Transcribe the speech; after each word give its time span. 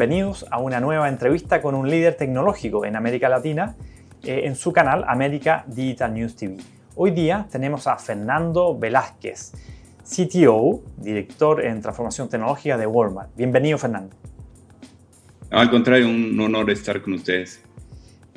Bienvenidos 0.00 0.46
a 0.50 0.58
una 0.58 0.80
nueva 0.80 1.10
entrevista 1.10 1.60
con 1.60 1.74
un 1.74 1.90
líder 1.90 2.14
tecnológico 2.14 2.86
en 2.86 2.96
América 2.96 3.28
Latina 3.28 3.76
eh, 4.22 4.44
en 4.44 4.56
su 4.56 4.72
canal 4.72 5.04
América 5.06 5.62
Digital 5.66 6.14
News 6.14 6.36
TV. 6.36 6.56
Hoy 6.94 7.10
día 7.10 7.46
tenemos 7.52 7.86
a 7.86 7.98
Fernando 7.98 8.78
Velázquez, 8.78 9.52
CTO, 10.02 10.80
director 10.96 11.62
en 11.62 11.82
transformación 11.82 12.30
tecnológica 12.30 12.78
de 12.78 12.86
Walmart. 12.86 13.36
Bienvenido, 13.36 13.76
Fernando. 13.76 14.16
Al 15.50 15.70
contrario, 15.70 16.08
un 16.08 16.40
honor 16.40 16.70
estar 16.70 17.02
con 17.02 17.12
ustedes. 17.12 17.62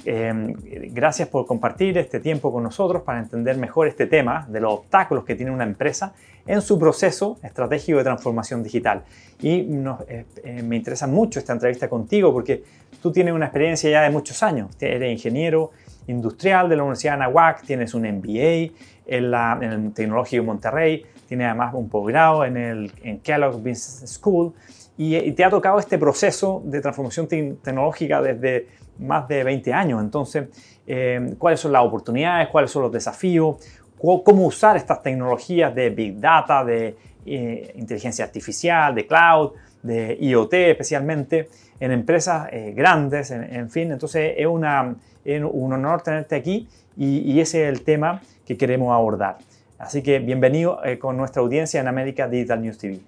Em, 0.05 0.53
gracias 0.91 1.29
por 1.29 1.45
compartir 1.45 1.97
este 1.97 2.19
tiempo 2.19 2.51
con 2.51 2.63
nosotros 2.63 3.03
para 3.03 3.19
entender 3.19 3.57
mejor 3.57 3.87
este 3.87 4.05
tema 4.05 4.45
de 4.49 4.59
los 4.59 4.73
obstáculos 4.73 5.23
que 5.23 5.35
tiene 5.35 5.51
una 5.51 5.63
empresa 5.63 6.13
en 6.45 6.61
su 6.61 6.77
proceso 6.77 7.37
estratégico 7.41 7.99
de 7.99 8.03
transformación 8.03 8.63
digital. 8.63 9.03
Y 9.41 9.61
eh, 10.07 10.25
eh, 10.43 10.63
me 10.63 10.75
interesa 10.75 11.07
mucho 11.07 11.39
esta 11.39 11.53
entrevista 11.53 11.87
contigo 11.87 12.33
porque 12.33 12.63
tú 13.01 13.11
tienes 13.11 13.33
una 13.33 13.45
experiencia 13.45 13.89
ya 13.89 14.01
de 14.01 14.09
muchos 14.09 14.43
años. 14.43 14.71
Eres 14.79 15.11
ingeniero 15.11 15.71
industrial 16.07 16.67
de 16.67 16.75
la 16.75 16.83
Universidad 16.83 17.13
de 17.13 17.23
Anahuac, 17.23 17.61
tienes 17.61 17.93
un 17.93 18.01
MBA 18.01 18.73
en, 19.05 19.31
la, 19.31 19.57
el 19.61 19.93
Tecnológico 19.93 20.41
de 20.41 20.47
Monterrey, 20.47 21.05
tienes 21.29 21.47
además 21.47 21.73
un 21.75 21.87
posgrado 21.87 22.43
en, 22.43 22.57
el, 22.57 22.91
Kellogg 23.23 23.55
Business 23.55 24.03
School 24.05 24.53
y 24.97 25.31
te 25.31 25.43
ha 25.43 25.49
tocado 25.49 25.79
este 25.79 25.97
proceso 25.97 26.61
de 26.65 26.81
transformación 26.81 27.27
tecnológica 27.27 28.21
desde 28.21 28.67
más 28.99 29.27
de 29.27 29.43
20 29.43 29.73
años. 29.73 30.01
Entonces, 30.01 30.47
eh, 30.85 31.35
¿cuáles 31.37 31.59
son 31.59 31.71
las 31.71 31.83
oportunidades? 31.83 32.49
¿Cuáles 32.49 32.71
son 32.71 32.83
los 32.83 32.91
desafíos? 32.91 33.57
¿Cómo 33.97 34.45
usar 34.45 34.75
estas 34.75 35.01
tecnologías 35.01 35.73
de 35.73 35.89
Big 35.89 36.19
Data, 36.19 36.63
de 36.65 36.95
eh, 37.25 37.73
inteligencia 37.75 38.25
artificial, 38.25 38.93
de 38.93 39.07
cloud, 39.07 39.51
de 39.81 40.17
IoT 40.19 40.53
especialmente, 40.53 41.49
en 41.79 41.91
empresas 41.91 42.49
eh, 42.51 42.73
grandes, 42.75 43.31
en, 43.31 43.69
fin? 43.69 43.91
Entonces, 43.91 44.33
es, 44.37 44.45
una, 44.45 44.95
un 45.25 45.73
honor 45.73 46.01
tenerte 46.01 46.35
aquí 46.35 46.67
y, 46.97 47.39
ese 47.39 47.63
es 47.63 47.69
el 47.69 47.83
tema 47.83 48.21
que 48.45 48.57
queremos 48.57 48.93
abordar. 48.93 49.37
Así 49.79 50.03
que 50.03 50.19
bienvenido 50.19 50.79
con 50.99 51.15
nuestra 51.15 51.41
audiencia 51.41 51.79
en 51.79 51.87
América 51.87 52.27
Digital 52.27 52.61
News 52.61 52.77
TV. 52.77 52.99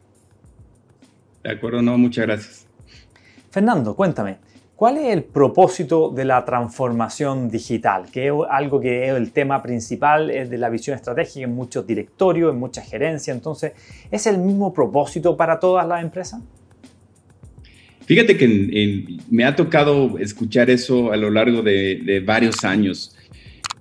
De 1.44 1.52
acuerdo, 1.52 1.82
no, 1.82 1.98
muchas 1.98 2.26
gracias. 2.26 2.68
Fernando, 3.52 3.96
cuéntame, 3.96 4.38
¿Cuál 4.76 4.98
es 4.98 5.06
el 5.14 5.24
propósito 5.24 6.10
de 6.10 6.26
la 6.26 6.44
transformación 6.44 7.50
digital? 7.50 8.12
Que 8.12 8.28
es 8.28 8.34
algo 8.50 8.82
que 8.82 9.06
es 9.08 9.16
el 9.16 9.32
tema 9.32 9.62
principal 9.62 10.28
de 10.28 10.58
la 10.58 10.70
visión 10.70 10.98
estratégica 10.98 11.46
en 11.46 11.56
muchos 11.56 11.88
directorios, 11.88 12.52
en 12.52 12.60
muchas 12.60 12.90
gerencias. 12.90 13.38
Entonces, 13.38 13.72
¿es 14.12 14.28
el 14.28 14.38
mismo 14.38 14.74
propósito 14.74 15.38
para 15.38 15.62
todas 15.62 15.88
las 15.88 16.04
empresas? 16.04 16.42
Fíjate 18.06 18.36
que 18.36 19.18
me 19.32 19.46
ha 19.46 19.56
tocado 19.56 20.20
escuchar 20.20 20.70
eso 20.70 21.14
a 21.14 21.16
lo 21.16 21.30
largo 21.30 21.62
de 21.62 22.22
varios 22.26 22.66
años. 22.66 23.16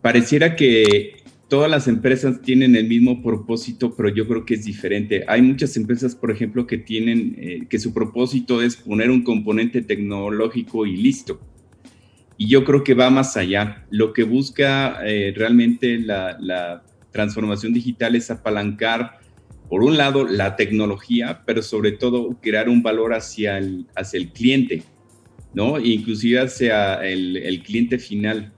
Pareciera 0.00 0.54
que 0.54 1.23
todas 1.48 1.70
las 1.70 1.88
empresas 1.88 2.40
tienen 2.42 2.76
el 2.76 2.88
mismo 2.88 3.22
propósito, 3.22 3.94
pero 3.94 4.08
yo 4.08 4.26
creo 4.26 4.44
que 4.44 4.54
es 4.54 4.64
diferente. 4.64 5.24
Hay 5.28 5.42
muchas 5.42 5.76
empresas, 5.76 6.14
por 6.14 6.30
ejemplo, 6.30 6.66
que 6.66 6.78
tienen 6.78 7.36
eh, 7.38 7.66
que 7.68 7.78
su 7.78 7.92
propósito 7.92 8.62
es 8.62 8.76
poner 8.76 9.10
un 9.10 9.22
componente 9.22 9.82
tecnológico 9.82 10.86
y 10.86 10.96
listo. 10.96 11.40
Y 12.36 12.48
yo 12.48 12.64
creo 12.64 12.82
que 12.82 12.94
va 12.94 13.10
más 13.10 13.36
allá. 13.36 13.86
Lo 13.90 14.12
que 14.12 14.24
busca 14.24 14.98
eh, 15.06 15.32
realmente 15.36 15.98
la, 15.98 16.82
transformación 17.12 17.72
digital 17.72 18.16
es 18.16 18.28
apalancar, 18.28 19.20
por 19.68 19.84
un 19.84 19.96
lado, 19.96 20.26
la 20.26 20.56
tecnología, 20.56 21.42
pero 21.46 21.62
sobre 21.62 21.92
todo 21.92 22.36
crear 22.42 22.68
un 22.68 22.82
valor 22.82 23.14
hacia 23.14 23.58
el, 23.58 23.86
hacia 23.94 24.18
el 24.18 24.32
cliente, 24.32 24.82
¿no? 25.54 25.78
Inclusive 25.78 26.40
hacia 26.40 26.94
el, 27.06 27.36
el 27.36 27.62
cliente 27.62 28.00
final. 28.00 28.52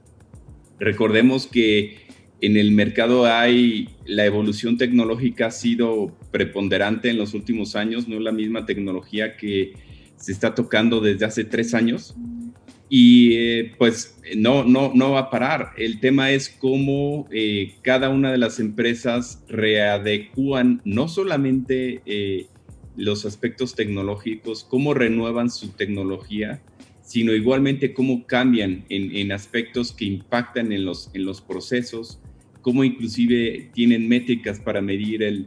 Recordemos 0.79 1.47
que 1.47 2.06
en 2.41 2.57
el 2.57 2.73
mercado 2.73 3.27
hay, 3.27 3.89
la 4.05 4.27
evolución 4.27 4.77
tecnológica 4.77 5.47
ha 5.47 5.51
sido 5.51 6.17
preponderante 6.31 7.09
en 7.09 7.19
los 7.19 7.35
últimos 7.35 7.77
años, 7.77 8.09
no 8.09 8.17
es 8.17 8.23
la 8.23 8.33
misma 8.33 8.67
tecnología 8.67 9.37
que 9.37 9.73
se 10.17 10.33
está 10.33 10.55
tocando 10.55 11.01
desde 11.01 11.25
hace 11.25 11.45
tres 11.45 11.75
años. 11.75 12.15
Y 12.89 13.35
eh, 13.35 13.75
pues 13.79 14.19
no, 14.37 14.65
no, 14.65 14.93
no 14.95 15.13
va 15.13 15.21
a 15.21 15.31
parar. 15.31 15.73
El 15.77 15.99
tema 15.99 16.31
es 16.31 16.49
cómo 16.49 17.27
eh, 17.33 17.75
cada 17.83 18.11
una 18.11 18.31
de 18.31 18.39
las 18.39 18.61
empresas 18.61 19.43
readecúan 19.49 20.83
no 20.85 21.09
solamente 21.09 22.01
eh, 22.07 22.47
los 22.97 23.25
aspectos 23.25 23.75
tecnológicos, 23.75 24.63
cómo 24.63 24.95
renuevan 24.95 25.51
su 25.51 25.71
tecnología, 25.71 26.63
sino 27.03 27.33
igualmente 27.33 27.93
cómo 27.93 28.27
cambian 28.27 28.85
en, 28.89 29.31
aspectos 29.31 29.93
que 29.93 30.07
impactan 30.07 30.73
en 30.73 30.85
los, 30.85 31.11
en 31.15 31.25
los 31.25 31.41
procesos, 31.41 32.19
cómo 32.67 32.83
inclusive 32.83 33.71
tienen 33.75 34.09
métricas 34.09 34.59
para 34.59 34.83
medir 34.83 35.23
el, 35.23 35.47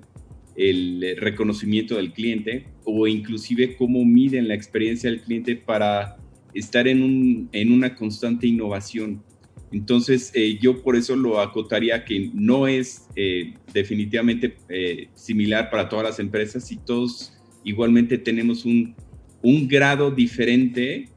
reconocimiento 1.17 1.97
del 1.97 2.13
cliente 2.13 2.65
o 2.85 3.07
inclusive 3.07 3.75
cómo 3.75 4.05
miden 4.05 4.47
la 4.47 4.53
experiencia 4.53 5.09
del 5.09 5.19
cliente 5.19 5.57
para 5.57 6.15
estar 6.53 6.87
en, 6.87 7.03
un, 7.03 7.49
en 7.51 7.73
una 7.73 7.93
constante 7.93 8.47
innovación. 8.47 9.21
Entonces, 9.73 10.31
eh, 10.33 10.57
yo 10.61 10.81
por 10.81 10.95
eso 10.95 11.17
lo 11.17 11.41
acotaría 11.41 12.05
que 12.05 12.31
no 12.33 12.69
es 12.69 13.09
eh, 13.17 13.53
definitivamente 13.73 14.55
eh, 14.69 15.09
similar 15.13 15.69
para 15.69 15.89
todas 15.89 16.05
las 16.05 16.19
empresas 16.19 16.71
y 16.71 16.77
todos 16.77 17.33
igualmente 17.65 18.17
tenemos 18.17 18.63
un, 18.63 18.95
un 19.41 19.67
grado 19.67 20.09
diferente 20.09 21.09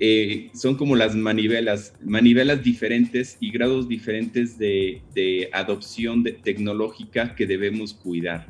eh, 0.00 0.50
son 0.54 0.76
como 0.76 0.94
las 0.94 1.16
manivelas, 1.16 1.92
manivelas 2.04 2.62
diferentes 2.62 3.36
y 3.40 3.50
grados 3.50 3.88
diferentes 3.88 4.56
de, 4.56 5.02
adopción 5.52 6.22
de, 6.22 6.32
tecnológica 6.32 7.34
que 7.34 7.46
debemos 7.46 7.94
cuidar. 7.94 8.46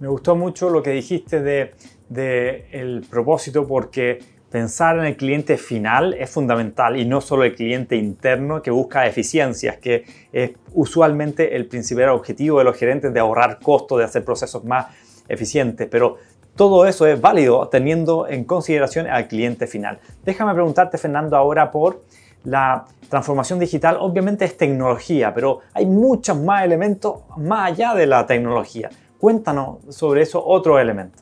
Me 0.00 0.08
gustó 0.08 0.34
mucho 0.34 0.70
lo 0.70 0.82
que 0.82 0.90
dijiste 0.90 1.40
de, 1.40 2.64
el 2.72 3.02
propósito 3.08 3.66
porque 3.66 4.18
pensar 4.50 4.98
en 4.98 5.04
el 5.04 5.16
cliente 5.16 5.58
final 5.58 6.14
es 6.14 6.30
fundamental 6.30 6.98
y 6.98 7.04
no 7.04 7.20
solo 7.20 7.44
el 7.44 7.54
cliente 7.54 7.96
interno 7.96 8.62
que 8.62 8.70
busca 8.70 9.06
eficiencias, 9.06 9.76
que 9.76 10.04
es 10.32 10.52
usualmente 10.72 11.56
el 11.56 11.66
principal 11.66 12.10
objetivo 12.10 12.58
de 12.58 12.64
los 12.64 12.76
gerentes 12.76 13.12
de 13.12 13.20
ahorrar 13.20 13.58
costos, 13.60 13.98
de 13.98 14.04
hacer 14.04 14.24
procesos 14.24 14.64
más 14.64 14.86
eficientes, 15.28 15.88
pero 15.90 16.18
todo 16.56 16.86
eso 16.86 17.06
es 17.06 17.20
válido 17.20 17.68
teniendo 17.68 18.26
en 18.26 18.44
consideración 18.44 19.06
al 19.06 19.28
cliente 19.28 19.66
final. 19.66 19.98
Déjame 20.24 20.54
preguntarte, 20.54 20.98
Fernando, 20.98 21.36
ahora 21.36 21.70
por 21.70 22.02
la 22.44 22.86
transformación 23.08 23.58
digital. 23.58 23.98
Obviamente 24.00 24.44
es 24.44 24.56
tecnología, 24.56 25.34
pero 25.34 25.60
hay 25.74 25.86
muchos 25.86 26.40
más 26.40 26.64
elementos 26.64 27.16
más 27.36 27.72
allá 27.72 27.94
de 27.94 28.06
la 28.06 28.26
tecnología. 28.26 28.90
Cuéntanos 29.18 29.78
sobre 29.94 30.22
eso 30.22 30.44
otro 30.44 30.78
elemento. 30.78 31.18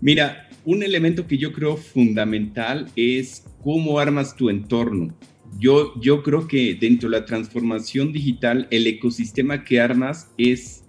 Mira, 0.00 0.48
un 0.64 0.82
elemento 0.82 1.26
que 1.26 1.38
yo 1.38 1.52
creo 1.52 1.76
fundamental 1.76 2.88
es 2.96 3.44
cómo 3.62 3.98
armas 3.98 4.34
tu 4.34 4.50
entorno. 4.50 5.14
Yo, 5.58 5.94
yo 6.00 6.22
creo 6.22 6.46
que 6.48 6.76
dentro 6.78 7.08
de 7.08 7.18
la 7.18 7.24
transformación 7.24 8.12
digital, 8.12 8.66
el 8.70 8.86
ecosistema 8.86 9.64
que 9.64 9.80
armas 9.80 10.28
es, 10.36 10.84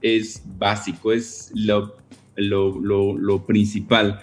es 0.00 0.42
básico, 0.58 1.12
es 1.12 1.50
lo 1.54 2.01
lo, 2.36 3.44
principal, 3.46 4.20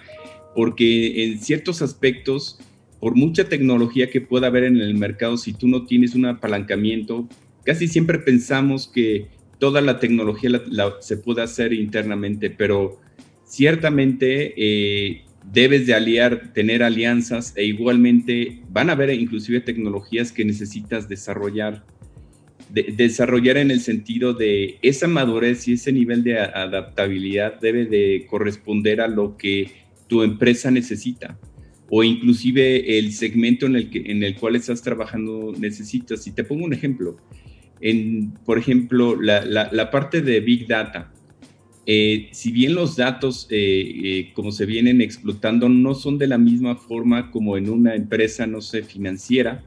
porque 0.54 1.24
en 1.24 1.40
ciertos 1.40 1.82
aspectos, 1.82 2.58
por 2.98 3.16
mucha 3.16 3.44
tecnología 3.48 4.10
que 4.10 4.20
pueda 4.20 4.48
haber 4.48 4.64
en 4.64 4.76
el 4.76 4.94
mercado, 4.94 5.36
si 5.36 5.52
tú 5.52 5.68
no 5.68 5.84
tienes 5.86 6.14
un 6.14 6.26
apalancamiento, 6.26 7.28
casi 7.64 7.88
siempre 7.88 8.18
pensamos 8.18 8.88
que 8.88 9.28
toda 9.58 9.80
la 9.80 9.98
tecnología 9.98 10.50
se 11.00 11.16
puede 11.16 11.42
hacer 11.42 11.72
internamente, 11.72 12.50
pero 12.50 13.00
ciertamente 13.44 14.54
eh, 14.56 15.24
debes 15.52 15.86
de 15.86 15.94
aliar, 15.94 16.52
tener 16.52 16.82
alianzas 16.82 17.52
e 17.56 17.64
igualmente 17.64 18.62
van 18.70 18.90
a 18.90 18.92
haber 18.92 19.10
inclusive 19.10 19.60
tecnologías 19.60 20.32
que 20.32 20.44
necesitas 20.44 21.08
desarrollar 21.08 21.84
desarrollar 22.72 23.56
en 23.56 23.70
el 23.70 23.80
sentido 23.80 24.32
de 24.32 24.78
esa 24.82 25.08
madurez 25.08 25.66
y 25.68 25.74
ese 25.74 25.92
nivel 25.92 26.22
de 26.22 26.38
adaptabilidad 26.38 27.60
debe 27.60 27.86
de 27.86 28.26
corresponder 28.28 29.00
a 29.00 29.08
lo 29.08 29.36
que 29.36 29.70
tu 30.06 30.22
empresa 30.22 30.70
necesita 30.70 31.38
o 31.90 32.04
inclusive 32.04 32.98
el 32.98 33.12
segmento 33.12 33.66
en 33.66 33.76
el, 33.76 33.90
que, 33.90 33.98
en 34.06 34.22
el 34.22 34.36
cual 34.36 34.56
estás 34.56 34.80
trabajando 34.80 35.52
necesitas. 35.58 36.26
Y 36.26 36.30
te 36.30 36.44
pongo 36.44 36.64
un 36.64 36.72
ejemplo. 36.72 37.16
En, 37.80 38.32
por 38.46 38.58
ejemplo, 38.58 39.20
la, 39.20 39.44
la, 39.44 39.90
parte 39.90 40.22
de 40.22 40.38
Big 40.40 40.68
Data. 40.68 41.12
Eh, 41.86 42.28
si 42.30 42.52
bien 42.52 42.74
los 42.74 42.94
datos, 42.94 43.48
eh, 43.50 43.92
eh, 44.04 44.32
como 44.34 44.52
se 44.52 44.66
vienen 44.66 45.00
explotando, 45.00 45.68
no 45.68 45.94
son 45.94 46.16
de 46.16 46.28
la 46.28 46.38
misma 46.38 46.76
forma 46.76 47.32
como 47.32 47.56
en 47.56 47.68
una 47.68 47.96
empresa, 47.96 48.46
no 48.46 48.60
sé, 48.60 48.84
financiera, 48.84 49.64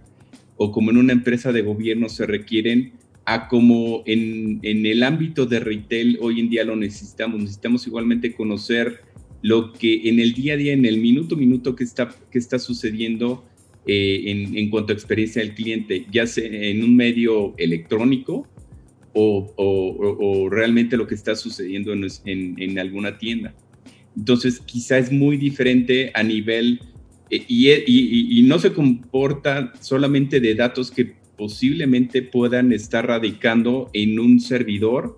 o 0.63 0.71
como 0.71 0.91
en 0.91 0.97
una 0.97 1.11
empresa 1.11 1.51
de 1.51 1.61
gobierno 1.61 2.07
se 2.07 2.25
requieren 2.25 2.93
a 3.25 3.49
como 3.49 4.01
en, 4.05 4.61
el 4.63 5.03
ámbito 5.03 5.45
de 5.45 5.59
retail 5.59 6.17
hoy 6.21 6.39
en 6.39 6.49
día 6.49 6.63
lo 6.63 6.77
necesitamos. 6.77 7.41
Necesitamos 7.41 7.85
igualmente 7.85 8.33
conocer 8.33 9.01
lo 9.41 9.73
que 9.73 10.07
en 10.07 10.21
el 10.21 10.31
día 10.33 10.53
a 10.53 10.57
día, 10.57 10.71
en 10.71 10.85
el 10.85 10.99
minuto 10.99 11.35
a 11.35 11.37
minuto 11.37 11.75
que 11.75 11.83
está, 11.83 12.15
que 12.31 12.39
está 12.39 12.59
sucediendo 12.59 13.43
eh, 13.85 14.51
en, 14.55 14.69
cuanto 14.69 14.93
a 14.93 14.95
experiencia 14.95 15.41
del 15.41 15.53
cliente, 15.53 16.05
ya 16.09 16.25
sea 16.25 16.45
en 16.45 16.81
un 16.81 16.95
medio 16.95 17.53
electrónico 17.57 18.47
o, 19.13 20.47
realmente 20.49 20.95
lo 20.95 21.07
que 21.07 21.15
está 21.15 21.35
sucediendo 21.35 21.91
en, 21.91 22.79
alguna 22.79 23.17
tienda. 23.17 23.53
Entonces, 24.15 24.61
quizá 24.61 24.97
es 24.97 25.11
muy 25.11 25.35
diferente 25.35 26.11
a 26.13 26.23
nivel 26.23 26.79
eh, 27.35 27.83
y, 27.87 28.43
no 28.43 28.59
se 28.59 28.73
comporta 28.73 29.73
solamente 29.79 30.39
de 30.39 30.55
datos 30.55 30.91
que 30.91 31.13
posiblemente 31.37 32.21
puedan 32.21 32.71
estar 32.73 33.07
radicando 33.07 33.89
en 33.93 34.19
un 34.19 34.39
servidor 34.39 35.17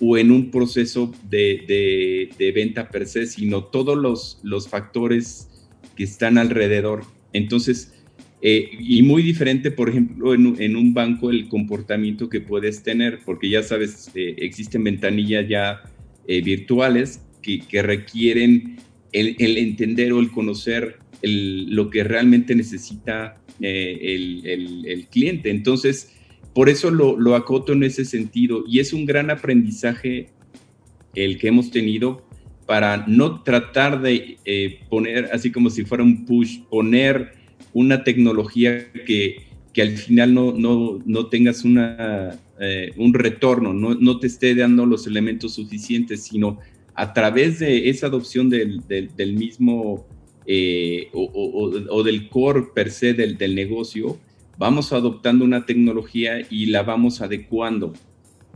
o 0.00 0.18
en 0.18 0.30
un 0.30 0.50
proceso 0.50 1.12
de, 1.28 2.28
venta 2.54 2.88
per 2.88 3.06
se, 3.06 3.26
sino 3.26 3.64
todos 3.64 3.96
los, 3.96 4.40
los 4.42 4.68
factores 4.68 5.48
que 5.96 6.04
están 6.04 6.38
alrededor. 6.38 7.04
Entonces, 7.32 7.92
eh, 8.42 8.70
y 8.78 9.02
muy 9.02 9.22
diferente, 9.22 9.70
por 9.70 9.88
ejemplo, 9.88 10.34
en, 10.34 10.76
un 10.76 10.94
banco 10.94 11.30
el 11.30 11.48
comportamiento 11.48 12.28
que 12.28 12.40
puedes 12.40 12.82
tener, 12.82 13.20
porque 13.24 13.48
ya 13.48 13.62
sabes, 13.62 14.10
eh, 14.14 14.36
existen 14.38 14.84
ventanillas 14.84 15.48
ya 15.48 15.82
eh, 16.28 16.42
virtuales 16.42 17.22
que, 17.42 17.82
requieren 17.82 18.76
el, 19.12 19.36
entender 19.38 20.12
o 20.12 20.20
el 20.20 20.30
conocer 20.30 20.98
lo 21.22 21.90
que 21.90 22.04
realmente 22.04 22.54
necesita 22.54 23.40
el, 23.60 25.06
cliente. 25.10 25.50
Entonces, 25.50 26.12
por 26.54 26.68
eso 26.68 26.90
lo, 26.90 27.34
acoto 27.34 27.72
en 27.72 27.82
ese 27.82 28.04
sentido 28.04 28.64
y 28.66 28.80
es 28.80 28.92
un 28.92 29.06
gran 29.06 29.30
aprendizaje 29.30 30.28
el 31.14 31.38
que 31.38 31.48
hemos 31.48 31.70
tenido 31.70 32.26
para 32.66 33.06
no 33.06 33.42
tratar 33.42 34.02
de 34.02 34.38
poner, 34.88 35.30
así 35.32 35.50
como 35.50 35.70
si 35.70 35.84
fuera 35.84 36.04
un 36.04 36.24
push, 36.24 36.60
poner 36.68 37.32
una 37.72 38.04
tecnología 38.04 38.90
que, 39.06 39.46
que 39.76 39.82
al 39.82 39.90
final 39.98 40.32
no, 40.32 40.52
no, 40.52 41.02
no 41.04 41.26
tengas 41.26 41.62
una, 41.62 42.38
eh, 42.58 42.92
un 42.96 43.12
retorno, 43.12 43.74
no, 43.74 43.94
no, 43.94 44.18
te 44.18 44.26
esté 44.26 44.54
dando 44.54 44.86
los 44.86 45.06
elementos 45.06 45.52
suficientes, 45.52 46.22
sino 46.22 46.58
a 46.94 47.12
través 47.12 47.58
de 47.58 47.90
esa 47.90 48.06
adopción 48.06 48.48
del, 48.48 48.80
del, 48.88 49.34
mismo 49.34 50.06
eh, 50.46 51.08
o, 51.12 52.02
del 52.02 52.28
core 52.28 52.68
per 52.74 52.90
se 52.90 53.14
del, 53.14 53.36
del 53.36 53.54
negocio, 53.54 54.18
vamos 54.58 54.92
adoptando 54.92 55.44
una 55.44 55.66
tecnología 55.66 56.46
y 56.50 56.66
la 56.66 56.82
vamos 56.82 57.20
adecuando. 57.20 57.92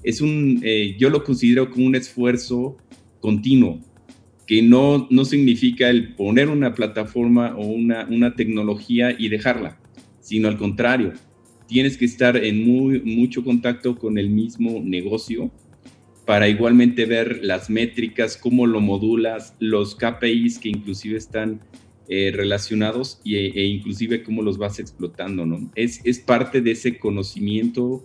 Es 0.02 0.20
un, 0.20 0.60
eh, 0.62 0.96
yo 0.98 1.10
lo 1.10 1.24
considero 1.24 1.70
como 1.70 1.86
un 1.86 1.94
esfuerzo 1.94 2.76
continuo 3.20 3.80
que 4.46 4.62
no, 4.62 5.06
no 5.10 5.24
significa 5.24 5.90
el 5.90 6.16
poner 6.16 6.48
una 6.48 6.74
plataforma 6.74 7.54
o 7.56 7.66
una, 7.66 8.08
una 8.10 8.34
tecnología 8.34 9.14
y 9.16 9.28
dejarla, 9.28 9.78
sino 10.20 10.48
al 10.48 10.58
contrario, 10.58 11.12
tienes 11.68 11.96
que 11.96 12.04
estar 12.04 12.36
en 12.36 12.66
muy, 12.66 13.00
mucho 13.02 13.44
contacto 13.44 13.96
con 13.96 14.18
el 14.18 14.28
mismo 14.28 14.80
negocio 14.82 15.52
para 16.30 16.46
igualmente 16.46 17.06
ver 17.06 17.40
las 17.42 17.68
métricas, 17.70 18.36
cómo 18.36 18.64
lo 18.64 18.80
modulas, 18.80 19.56
los 19.58 19.96
KPIs 19.96 20.60
que 20.60 20.68
inclusive 20.68 21.18
están 21.18 21.60
eh, 22.06 22.30
relacionados 22.32 23.20
e, 23.24 23.48
e, 23.52 23.64
inclusive 23.64 24.22
cómo 24.22 24.40
los 24.40 24.56
vas 24.56 24.78
explotando, 24.78 25.44
¿no? 25.44 25.72
Es, 25.74 26.00
es 26.04 26.20
parte 26.20 26.60
de 26.60 26.70
ese 26.70 27.00
conocimiento 27.00 28.04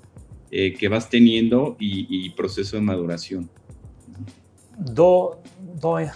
eh, 0.50 0.74
que 0.74 0.88
vas 0.88 1.08
teniendo 1.08 1.78
y, 1.80 2.08
y 2.10 2.32
proceso 2.32 2.78
de 2.78 2.82
maduración 2.82 3.48
dos 4.76 5.38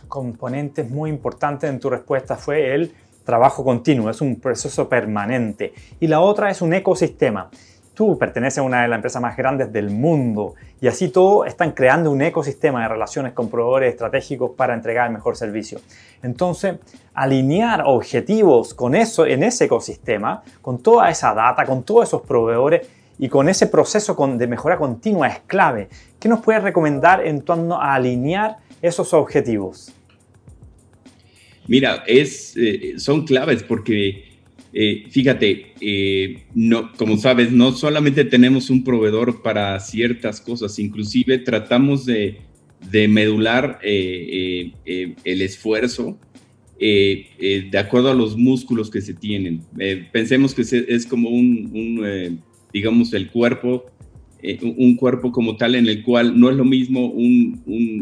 componentes 0.08 0.90
muy 0.90 1.12
importantes 1.12 1.70
en 1.70 1.80
tu 1.80 1.92
respuesta 1.92 2.38
fue 2.38 2.74
el 2.74 2.92
trabajo 3.24 3.64
continuo, 3.64 4.10
es 4.10 4.20
un 4.22 4.38
proceso 4.38 4.90
permanente. 4.90 5.74
Y 6.00 6.08
la 6.08 6.22
otra 6.22 6.50
es 6.50 6.64
un 6.64 6.74
ecosistema. 6.74 7.52
Tú 8.00 8.18
perteneces 8.18 8.60
a 8.60 8.62
una 8.62 8.84
de 8.84 8.88
las 8.88 8.96
empresas 8.96 9.22
más 9.22 9.36
grandes 9.36 9.74
del 9.74 9.90
mundo 9.90 10.56
y 10.80 10.88
así 10.88 11.10
todo 11.10 11.44
están 11.44 11.74
creando 11.74 12.10
un 12.10 12.22
ecosistema 12.22 12.84
de 12.84 12.88
relaciones 12.88 13.34
con 13.34 13.50
proveedores 13.50 13.92
estratégicos 13.92 14.52
para 14.56 14.74
entregar 14.74 15.08
el 15.08 15.12
mejor 15.12 15.36
servicio. 15.36 15.82
Entonces, 16.24 16.76
alinear 17.14 17.84
objetivos 17.86 18.74
con 18.74 18.96
eso 18.96 19.26
en 19.26 19.44
ese 19.44 19.66
ecosistema, 19.66 20.44
con 20.62 20.82
toda 20.82 21.10
esa 21.10 21.34
data, 21.34 21.66
con 21.66 21.84
todos 21.84 22.08
esos 22.08 22.22
proveedores, 22.22 22.88
y 23.18 23.28
con 23.28 23.50
ese 23.50 23.68
proceso 23.68 24.16
de 24.16 24.48
mejora 24.48 24.78
continua 24.78 25.28
es 25.28 25.40
clave. 25.40 25.90
¿Qué 26.22 26.30
nos 26.30 26.40
puedes 26.40 26.64
recomendar 26.64 27.28
en 27.28 27.42
torno 27.42 27.82
a 27.82 27.96
alinear 27.96 28.60
esos 28.82 29.14
objetivos? 29.14 29.92
Mira, 31.68 32.06
es, 32.08 32.56
eh, 32.56 32.94
son 32.98 33.26
claves 33.26 33.62
porque, 33.64 34.29
eh, 34.74 35.06
fíjate, 35.10 35.74
eh, 35.82 36.44
no, 36.54 36.92
como 36.94 37.18
sabes, 37.18 37.52
no 37.52 37.72
solamente 37.72 38.26
tenemos 38.26 38.70
un 38.70 38.84
proveedor 38.84 39.42
para 39.42 39.80
ciertas 39.80 40.42
cosas, 40.42 40.78
inclusive 40.80 41.40
tratamos 41.40 42.06
de, 42.06 42.42
medular 43.10 43.80
el 43.84 44.72
esfuerzo 45.26 46.18
de 46.80 47.78
acuerdo 47.78 48.10
a 48.10 48.14
los 48.14 48.38
músculos 48.38 48.90
que 48.90 49.02
se 49.02 49.14
tienen. 49.14 49.64
pensemos 50.14 50.54
que 50.54 50.62
es 50.62 51.06
como 51.06 51.30
un 51.30 52.40
digamos, 52.74 53.14
el 53.14 53.30
cuerpo, 53.30 53.86
eh, 54.42 54.60
un 54.62 54.96
cuerpo 54.96 55.32
como 55.32 55.58
tal 55.58 55.76
en 55.76 55.88
el 55.88 56.04
cual 56.04 56.40
no 56.40 56.50
es 56.50 56.56
lo 56.56 56.66
mismo 56.66 57.08
un, 57.08 57.62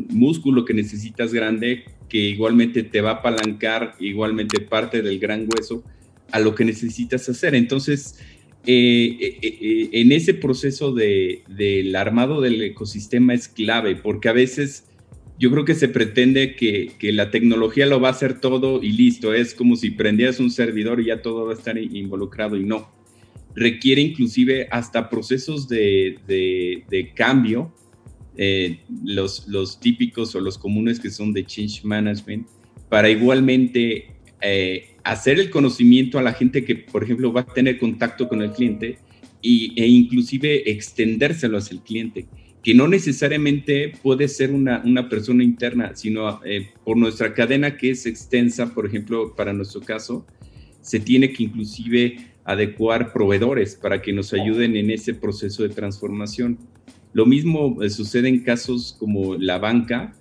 músculo 0.09 0.65
que 0.65 0.73
necesitas 0.73 1.33
grande 1.33 1.85
que 2.09 2.17
igualmente 2.17 2.83
te 2.83 3.01
va 3.01 3.11
a 3.11 3.13
apalancar 3.15 3.95
igualmente 3.99 4.61
parte 4.61 5.01
del 5.01 5.19
gran 5.19 5.47
hueso 5.47 5.83
a 6.31 6.39
lo 6.39 6.55
que 6.55 6.65
necesitas 6.65 7.27
hacer. 7.29 7.55
Entonces, 7.55 8.19
eh, 8.65 9.37
eh, 9.41 9.89
en 9.93 10.11
ese 10.11 10.33
proceso 10.33 10.93
de, 10.93 11.43
del 11.47 11.95
armado 11.95 12.41
del 12.41 12.61
ecosistema 12.61 13.33
es 13.33 13.47
clave, 13.47 13.95
porque 13.95 14.29
a 14.29 14.33
veces 14.33 14.85
yo 15.39 15.51
creo 15.51 15.65
que 15.65 15.75
se 15.75 15.87
pretende 15.87 16.55
que, 16.55 16.91
que, 16.97 17.11
la 17.11 17.29
tecnología 17.29 17.85
lo 17.85 18.01
va 18.01 18.09
a 18.09 18.11
hacer 18.11 18.41
todo 18.41 18.81
y 18.81 18.91
listo, 18.91 19.33
es 19.33 19.53
como 19.53 19.75
si 19.75 19.91
prendieras 19.91 20.39
un 20.39 20.49
servidor 20.49 20.99
y 20.99 21.05
ya 21.05 21.21
todo 21.21 21.45
va 21.45 21.51
a 21.51 21.55
estar 21.55 21.77
involucrado 21.77 22.57
y 22.57 22.63
no 22.63 22.97
requiere 23.57 24.01
inclusive 24.01 24.67
hasta 24.69 25.09
procesos 25.09 25.67
de, 25.67 26.19
de, 26.27 27.11
cambio, 27.15 27.73
eh, 28.37 28.79
los, 29.03 29.47
los 29.47 29.79
típicos 29.79 30.35
o 30.35 30.39
los 30.39 30.59
comunes 30.59 30.99
que 30.99 31.09
son 31.09 31.33
de 31.33 31.43
change 31.43 31.83
management, 31.83 32.47
para 32.87 33.09
igualmente 33.09 34.11
eh, 34.41 34.96
hacer 35.11 35.39
el 35.39 35.49
conocimiento 35.49 36.19
a 36.19 36.21
la 36.21 36.33
gente 36.33 36.65
que, 36.65 36.75
por 36.75 37.03
ejemplo, 37.03 37.31
va 37.31 37.41
a 37.41 37.45
tener 37.45 37.77
contacto 37.77 38.27
con 38.27 38.41
el 38.41 38.51
cliente 38.51 38.97
y, 39.41 39.73
e 39.81 39.87
inclusive 39.87 40.69
extendérselo 40.69 41.57
hacia 41.57 41.75
el 41.75 41.81
cliente, 41.81 42.27
que 42.63 42.73
no 42.73 42.87
necesariamente 42.87 43.93
puede 44.01 44.27
ser 44.27 44.51
una, 44.51 44.81
una 44.83 45.07
persona 45.07 45.43
interna, 45.43 45.95
sino 45.95 46.43
eh, 46.43 46.69
por 46.83 46.97
nuestra 46.97 47.33
cadena 47.33 47.77
que 47.77 47.91
es 47.91 48.05
extensa, 48.05 48.73
por 48.73 48.85
ejemplo, 48.85 49.35
para 49.35 49.53
nuestro 49.53 49.81
caso, 49.81 50.25
se 50.81 50.99
tiene 50.99 51.31
que 51.31 51.43
inclusive 51.43 52.17
adecuar 52.43 53.11
proveedores 53.13 53.75
para 53.75 54.01
que 54.01 54.13
nos 54.13 54.33
ayuden 54.33 54.75
en 54.75 54.89
ese 54.89 55.13
proceso 55.13 55.63
de 55.63 55.69
transformación. 55.69 56.57
Lo 57.13 57.25
mismo 57.25 57.81
eh, 57.81 57.89
sucede 57.89 58.29
en 58.29 58.39
casos 58.39 58.95
como 58.99 59.35
la 59.35 59.57
banca, 59.57 60.13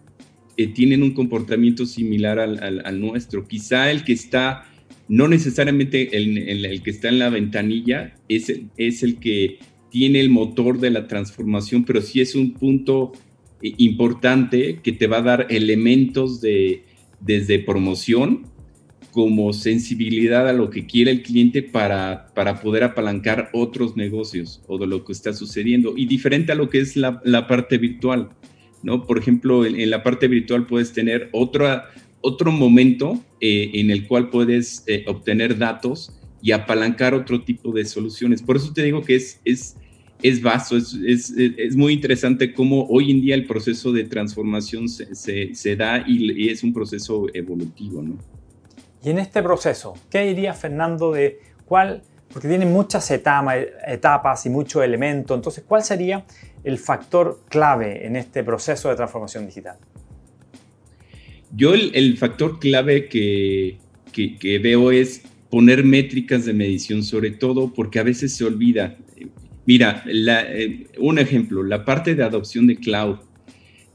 que 0.56 0.66
tienen 0.66 1.02
un 1.02 1.12
comportamiento 1.12 1.84
similar 1.84 2.38
al, 2.38 3.00
nuestro. 3.00 3.46
Quizá 3.46 3.90
el 3.90 4.04
que 4.04 4.14
está, 4.14 4.64
no 5.08 5.28
necesariamente 5.28 6.16
el, 6.16 6.82
que 6.82 6.90
está 6.90 7.08
en 7.08 7.18
la 7.18 7.30
ventanilla, 7.30 8.14
es, 8.28 8.48
el 9.02 9.18
que 9.18 9.58
tiene 9.90 10.20
el 10.20 10.30
motor 10.30 10.80
de 10.80 10.90
la 10.90 11.06
transformación, 11.06 11.84
pero 11.84 12.02
sí 12.02 12.20
es 12.20 12.34
un 12.34 12.54
punto 12.54 13.12
eh, 13.62 13.72
importante 13.78 14.80
que 14.82 14.92
te 14.92 15.06
va 15.06 15.18
a 15.18 15.22
dar 15.22 15.46
elementos 15.50 16.40
de, 16.40 16.82
desde 17.20 17.58
promoción 17.60 18.46
como 19.12 19.52
sensibilidad 19.54 20.46
a 20.46 20.52
lo 20.52 20.68
que 20.68 20.86
quiere 20.86 21.10
el 21.10 21.22
cliente 21.22 21.62
para, 21.62 22.26
para 22.34 22.60
poder 22.60 22.84
apalancar 22.84 23.48
otros 23.54 23.96
negocios 23.96 24.62
o 24.66 24.76
de 24.76 24.86
lo 24.86 25.04
que 25.04 25.12
está 25.12 25.32
sucediendo. 25.32 25.94
Y 25.96 26.04
diferente 26.04 26.52
a 26.52 26.54
lo 26.54 26.68
que 26.68 26.80
es 26.80 26.96
la 26.96 27.46
parte 27.46 27.78
virtual, 27.78 28.28
¿no? 28.86 29.04
Por 29.04 29.18
ejemplo, 29.18 29.66
en, 29.66 29.90
la 29.90 30.02
parte 30.02 30.28
virtual 30.28 30.66
puedes 30.66 30.92
tener 30.92 31.28
otra, 31.32 31.90
otro 32.26 32.50
momento 32.50 33.20
eh, 33.40 33.70
en 33.74 33.90
el 33.90 34.08
cual 34.08 34.30
puedes 34.30 34.82
eh, 34.88 35.04
obtener 35.06 35.56
datos 35.56 36.12
y 36.42 36.50
apalancar 36.50 37.14
otro 37.14 37.42
tipo 37.42 37.72
de 37.72 37.84
soluciones. 37.84 38.42
Por 38.42 38.56
eso 38.56 38.72
te 38.72 38.82
digo 38.82 39.02
que 39.02 39.14
es, 39.14 39.40
es, 39.44 39.76
es 40.22 40.42
vasto, 40.42 40.76
es, 40.76 40.92
es, 41.06 41.32
es 41.36 41.76
muy 41.76 41.92
interesante 41.92 42.52
cómo 42.52 42.84
hoy 42.88 43.12
en 43.12 43.20
día 43.20 43.36
el 43.36 43.46
proceso 43.46 43.92
de 43.92 44.04
transformación 44.04 44.88
se, 44.88 45.14
se, 45.14 45.54
se 45.54 45.76
da 45.76 46.04
y, 46.04 46.44
y 46.44 46.48
es 46.48 46.64
un 46.64 46.72
proceso 46.72 47.26
evolutivo, 47.32 48.02
¿no? 48.02 48.18
Y 49.04 49.10
en 49.10 49.20
este 49.20 49.40
proceso, 49.40 49.94
¿qué 50.10 50.22
diría 50.22 50.52
Fernando 50.52 51.12
de 51.12 51.38
cuál, 51.64 52.02
porque 52.32 52.48
tiene 52.48 52.66
muchas 52.66 53.08
etapas 53.12 54.46
y 54.46 54.50
muchos 54.50 54.82
elementos, 54.82 55.36
entonces, 55.36 55.62
¿cuál 55.64 55.84
sería 55.84 56.24
el 56.64 56.78
factor 56.78 57.38
clave 57.48 58.04
en 58.04 58.16
este 58.16 58.42
proceso 58.42 58.88
de 58.88 58.96
transformación 58.96 59.46
digital? 59.46 59.76
Yo 61.56 61.72
el, 61.72 62.18
factor 62.18 62.58
clave 62.58 63.08
que, 63.08 63.78
que, 64.12 64.58
veo 64.58 64.90
es 64.90 65.22
poner 65.50 65.84
métricas 65.84 66.44
de 66.44 66.52
medición, 66.52 67.02
sobre 67.02 67.30
todo 67.30 67.72
porque 67.72 67.98
a 67.98 68.02
veces 68.02 68.34
se 68.34 68.44
olvida. 68.44 68.98
Mira, 69.64 70.04
eh, 70.06 70.86
un 70.98 71.18
ejemplo, 71.18 71.62
la 71.62 71.84
parte 71.86 72.14
de 72.14 72.22
adopción 72.22 72.66
de 72.66 72.76
cloud. 72.76 73.16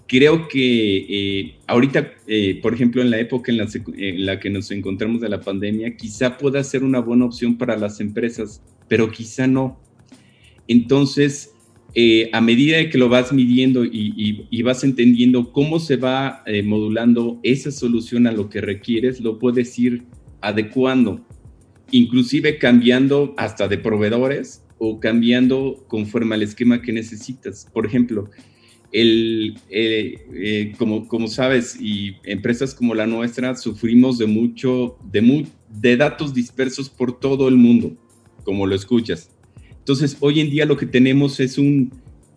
Creo 0.08 0.48
que 0.48 1.06
eh, 1.08 1.56
ahorita, 1.68 2.13
eh, 2.27 2.60
por 2.62 2.74
ejemplo, 2.74 3.01
en 3.01 3.12
la 3.12 3.20
época 3.20 3.51
en 3.51 3.60
la, 3.60 3.68
en 3.96 4.25
la, 4.25 4.39
que 4.39 4.50
nos 4.50 4.72
encontramos 4.72 5.22
de 5.22 5.30
la 5.30 5.39
pandemia, 5.39 5.96
quizá 5.96 6.38
pueda 6.38 6.63
ser 6.63 6.84
una 6.84 7.00
buena 7.00 7.25
opción 7.25 7.60
para 7.60 7.77
las 7.77 8.01
empresas, 8.01 8.62
pero 8.88 9.12
quizá 9.12 9.46
no. 9.46 9.80
Entonces, 10.68 11.50
eh, 11.93 12.29
a 12.31 12.39
medida 12.39 12.89
que 12.89 12.98
lo 12.98 13.10
vas 13.10 13.33
midiendo 13.33 13.83
y, 13.83 14.62
vas 14.62 14.83
entendiendo 14.83 15.51
cómo 15.51 15.79
se 15.79 15.98
va 15.98 16.41
eh, 16.45 16.63
modulando 16.63 17.39
esa 17.43 17.71
solución 17.71 18.27
a 18.27 18.31
lo 18.31 18.50
que 18.50 18.62
requieres, 18.62 19.19
lo 19.19 19.39
puedes 19.39 19.77
ir 19.77 20.03
adecuando, 20.39 21.25
inclusive 21.91 22.57
cambiando 22.57 23.33
hasta 23.38 23.67
de 23.67 23.77
proveedores 23.77 24.63
o 24.77 25.00
cambiando 25.01 25.83
conforme 25.88 26.36
al 26.36 26.43
esquema 26.43 26.81
que 26.81 26.93
necesitas. 26.93 27.67
Por 27.74 27.86
ejemplo, 27.86 28.29
el, 28.93 29.60
eh, 29.69 30.74
como, 30.77 31.27
sabes, 31.27 31.77
y 31.79 32.15
empresas 32.24 32.74
como 32.74 32.95
la 32.95 33.05
nuestra 33.05 33.55
sufrimos 33.57 34.17
de 34.17 34.27
mucho, 34.27 34.98
de 35.12 35.98
datos 35.98 36.33
dispersos 36.33 36.89
por 36.89 37.19
todo 37.19 37.50
el 37.50 37.57
mundo, 37.57 37.98
como 38.45 38.65
lo 38.65 38.75
escuchas 38.75 39.29
entonces, 39.82 40.16
hoy 40.20 40.40
en 40.40 40.52
día 40.52 40.68
lo 40.68 40.78
que 40.78 40.86
tenemos 40.86 41.40
es 41.40 41.58
un, 41.58 41.92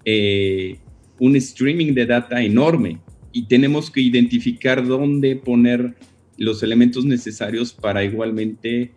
eh, 0.06 0.78
un 1.18 1.36
streaming 1.36 1.92
de 1.92 2.06
data 2.06 2.42
enorme 2.42 3.00
y 3.32 3.46
tenemos 3.48 3.90
que 3.90 4.00
identificar 4.00 4.86
dónde 4.86 5.36
poner 5.36 5.94
los 6.38 6.62
elementos 6.62 7.04
necesarios 7.04 7.74
para 7.74 8.02
igualmente 8.02 8.92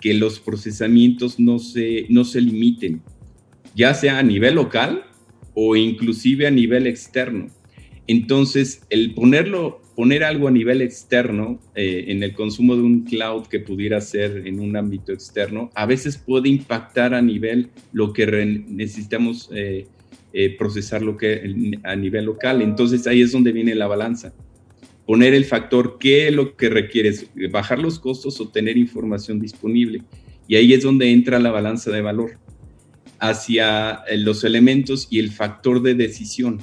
que 0.00 0.14
los 0.14 0.40
procesamientos 0.40 1.38
no 1.38 1.60
se, 1.60 2.06
no 2.08 2.24
se 2.24 2.40
limiten, 2.40 3.02
ya 3.76 3.94
sea 3.94 4.18
a 4.18 4.22
nivel 4.24 4.56
local 4.56 5.04
o 5.54 5.76
inclusive 5.76 6.48
a 6.48 6.50
nivel 6.50 6.88
externo. 6.88 7.46
Entonces, 8.08 8.82
el 8.90 9.14
ponerlo 9.14 9.80
poner 9.94 10.24
algo 10.24 10.48
a 10.48 10.50
nivel 10.50 10.80
externo 10.80 11.60
eh, 11.74 12.04
en 12.08 12.22
el 12.22 12.34
consumo 12.34 12.76
de 12.76 12.82
un 12.82 13.04
cloud 13.04 13.46
que 13.46 13.60
pudiera 13.60 14.00
ser 14.00 14.46
en 14.46 14.60
un 14.60 14.76
ámbito 14.76 15.12
externo, 15.12 15.70
a 15.74 15.86
veces 15.86 16.16
puede 16.16 16.48
impactar 16.48 17.14
a 17.14 17.22
nivel 17.22 17.70
lo 17.92 18.12
que 18.12 18.26
necesitamos 18.68 19.50
eh, 19.52 19.86
eh, 20.32 20.56
procesar 20.56 21.02
lo 21.02 21.16
que 21.16 21.78
a 21.84 21.96
nivel 21.96 22.24
local. 22.24 22.62
Entonces 22.62 23.06
ahí 23.06 23.20
es 23.20 23.32
donde 23.32 23.52
viene 23.52 23.74
la 23.74 23.86
balanza. 23.86 24.32
Poner 25.06 25.34
el 25.34 25.44
factor 25.44 25.98
qué 25.98 26.28
es 26.28 26.34
lo 26.34 26.56
que 26.56 26.70
requieres, 26.70 27.26
bajar 27.50 27.78
los 27.78 27.98
costos 27.98 28.40
o 28.40 28.48
tener 28.48 28.78
información 28.78 29.40
disponible. 29.40 30.02
Y 30.48 30.56
ahí 30.56 30.72
es 30.72 30.82
donde 30.82 31.10
entra 31.10 31.38
la 31.38 31.50
balanza 31.50 31.90
de 31.90 32.00
valor 32.00 32.38
hacia 33.18 34.02
los 34.16 34.42
elementos 34.42 35.06
y 35.10 35.18
el 35.18 35.30
factor 35.30 35.82
de 35.82 35.94
decisión 35.94 36.60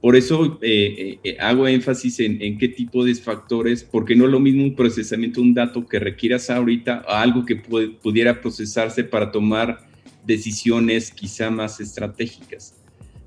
por 0.00 0.16
eso 0.16 0.58
eh, 0.62 1.18
eh, 1.22 1.36
hago 1.40 1.68
énfasis 1.68 2.20
en, 2.20 2.56
qué 2.56 2.68
tipo 2.68 3.04
de 3.04 3.14
factores, 3.14 3.84
porque 3.84 4.16
no 4.16 4.24
es 4.24 4.30
lo 4.30 4.40
mismo 4.40 4.64
un 4.64 4.74
procesamiento 4.74 5.40
de 5.40 5.48
un 5.48 5.54
dato 5.54 5.86
que 5.86 5.98
requieras 5.98 6.48
ahorita 6.48 7.04
a 7.06 7.20
algo 7.20 7.44
que 7.44 7.56
pudiera 7.56 8.40
procesarse 8.40 9.04
para 9.04 9.30
tomar 9.30 9.80
decisiones 10.24 11.10
quizá 11.10 11.50
más 11.50 11.80
estratégicas. 11.80 12.76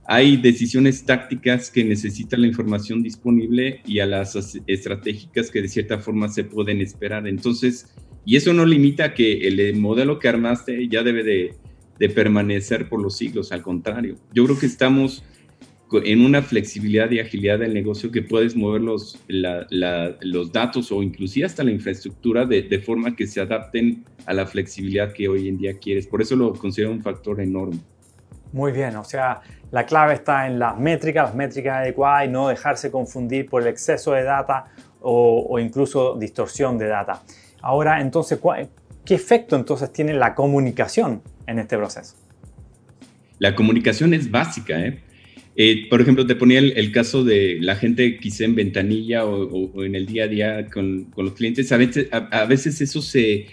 Hay 0.05 0.35
decisiones 0.35 1.05
tácticas 1.05 1.69
que 1.69 1.83
necesitan 1.83 2.41
la 2.41 2.47
información 2.47 3.03
disponible 3.03 3.81
y 3.85 3.99
a 3.99 4.05
las 4.05 4.35
estratégicas 4.67 5.51
que 5.51 5.61
de 5.61 5.69
cierta 5.69 5.99
forma 5.99 6.27
se 6.27 6.43
pueden 6.43 6.81
esperar. 6.81 7.27
Entonces, 7.27 7.93
y 8.25 8.35
eso 8.35 8.51
no 8.51 8.65
limita 8.65 9.13
que 9.13 9.47
el 9.47 9.75
modelo 9.75 10.17
que 10.17 10.27
armaste 10.27 10.87
ya 10.87 11.03
debe 11.03 11.23
de, 11.23 11.53
de 11.99 12.09
permanecer 12.09 12.89
por 12.89 13.01
los 13.01 13.15
siglos, 13.15 13.51
al 13.51 13.61
contrario. 13.61 14.17
Yo 14.33 14.43
creo 14.45 14.59
que 14.59 14.65
estamos 14.65 15.23
en 16.01 16.25
una 16.25 16.41
flexibilidad 16.41 17.09
y 17.11 17.19
agilidad 17.19 17.59
del 17.59 17.73
negocio 17.73 18.11
que 18.11 18.21
puedes 18.21 18.55
mover 18.55 18.81
los, 18.81 19.19
los 19.27 20.51
datos 20.51 20.91
o 20.91 21.03
inclusive 21.03 21.45
hasta 21.45 21.63
la 21.63 21.71
infraestructura 21.71 22.45
de, 22.45 22.63
de, 22.63 22.79
forma 22.79 23.15
que 23.15 23.27
se 23.27 23.41
adapten 23.41 24.03
a 24.25 24.33
la 24.33 24.45
flexibilidad 24.45 25.11
que 25.11 25.27
hoy 25.27 25.47
en 25.47 25.57
día 25.57 25.77
quieres. 25.77 26.07
Por 26.07 26.21
eso 26.21 26.35
lo 26.35 26.53
considero 26.53 26.91
un 26.91 27.01
factor 27.01 27.41
enorme. 27.41 27.79
Muy 28.51 28.71
bien, 28.71 28.95
o 28.95 29.03
sea, 29.03 29.41
la 29.71 29.85
clave 29.85 30.13
está 30.13 30.47
en 30.47 30.59
las 30.59 30.77
métricas, 30.77 31.25
las 31.25 31.35
métricas 31.35 31.77
adecuadas 31.77 32.27
y 32.27 32.29
no 32.29 32.47
dejarse 32.47 32.91
confundir 32.91 33.49
por 33.49 33.63
el 33.63 33.67
exceso 33.67 34.13
de 34.13 34.23
data 34.23 34.65
o, 35.01 35.47
o 35.49 35.59
incluso 35.59 36.15
distorsión 36.15 36.77
de 36.77 36.87
data. 36.87 37.23
Ahora, 37.61 37.99
entonces, 37.99 38.39
¿qué 39.03 39.15
efecto 39.15 39.55
entonces 39.55 39.91
tiene 39.91 40.13
la 40.13 40.35
comunicación 40.35 41.21
en 41.47 41.59
este 41.59 41.77
proceso? 41.77 42.15
La 43.39 43.55
comunicación 43.55 44.13
es 44.13 44.29
básica, 44.29 44.79
¿eh? 44.79 45.01
Eh, 45.55 45.87
por 45.89 46.01
ejemplo, 46.01 46.25
te 46.25 46.35
ponía 46.35 46.59
el, 46.59 46.91
caso 46.91 47.23
de 47.23 47.57
la 47.61 47.75
gente 47.75 48.17
quizá 48.17 48.45
en 48.45 48.55
ventanilla 48.55 49.25
o, 49.25 49.83
en 49.83 49.95
el 49.95 50.07
día 50.07 50.23
a 50.23 50.27
día 50.27 50.65
con, 50.67 51.07
los 51.15 51.33
clientes. 51.33 51.71
A 51.71 51.77
veces, 51.77 52.07
a, 52.11 52.45
veces 52.45 52.81
eso 52.81 53.01
se, 53.01 53.45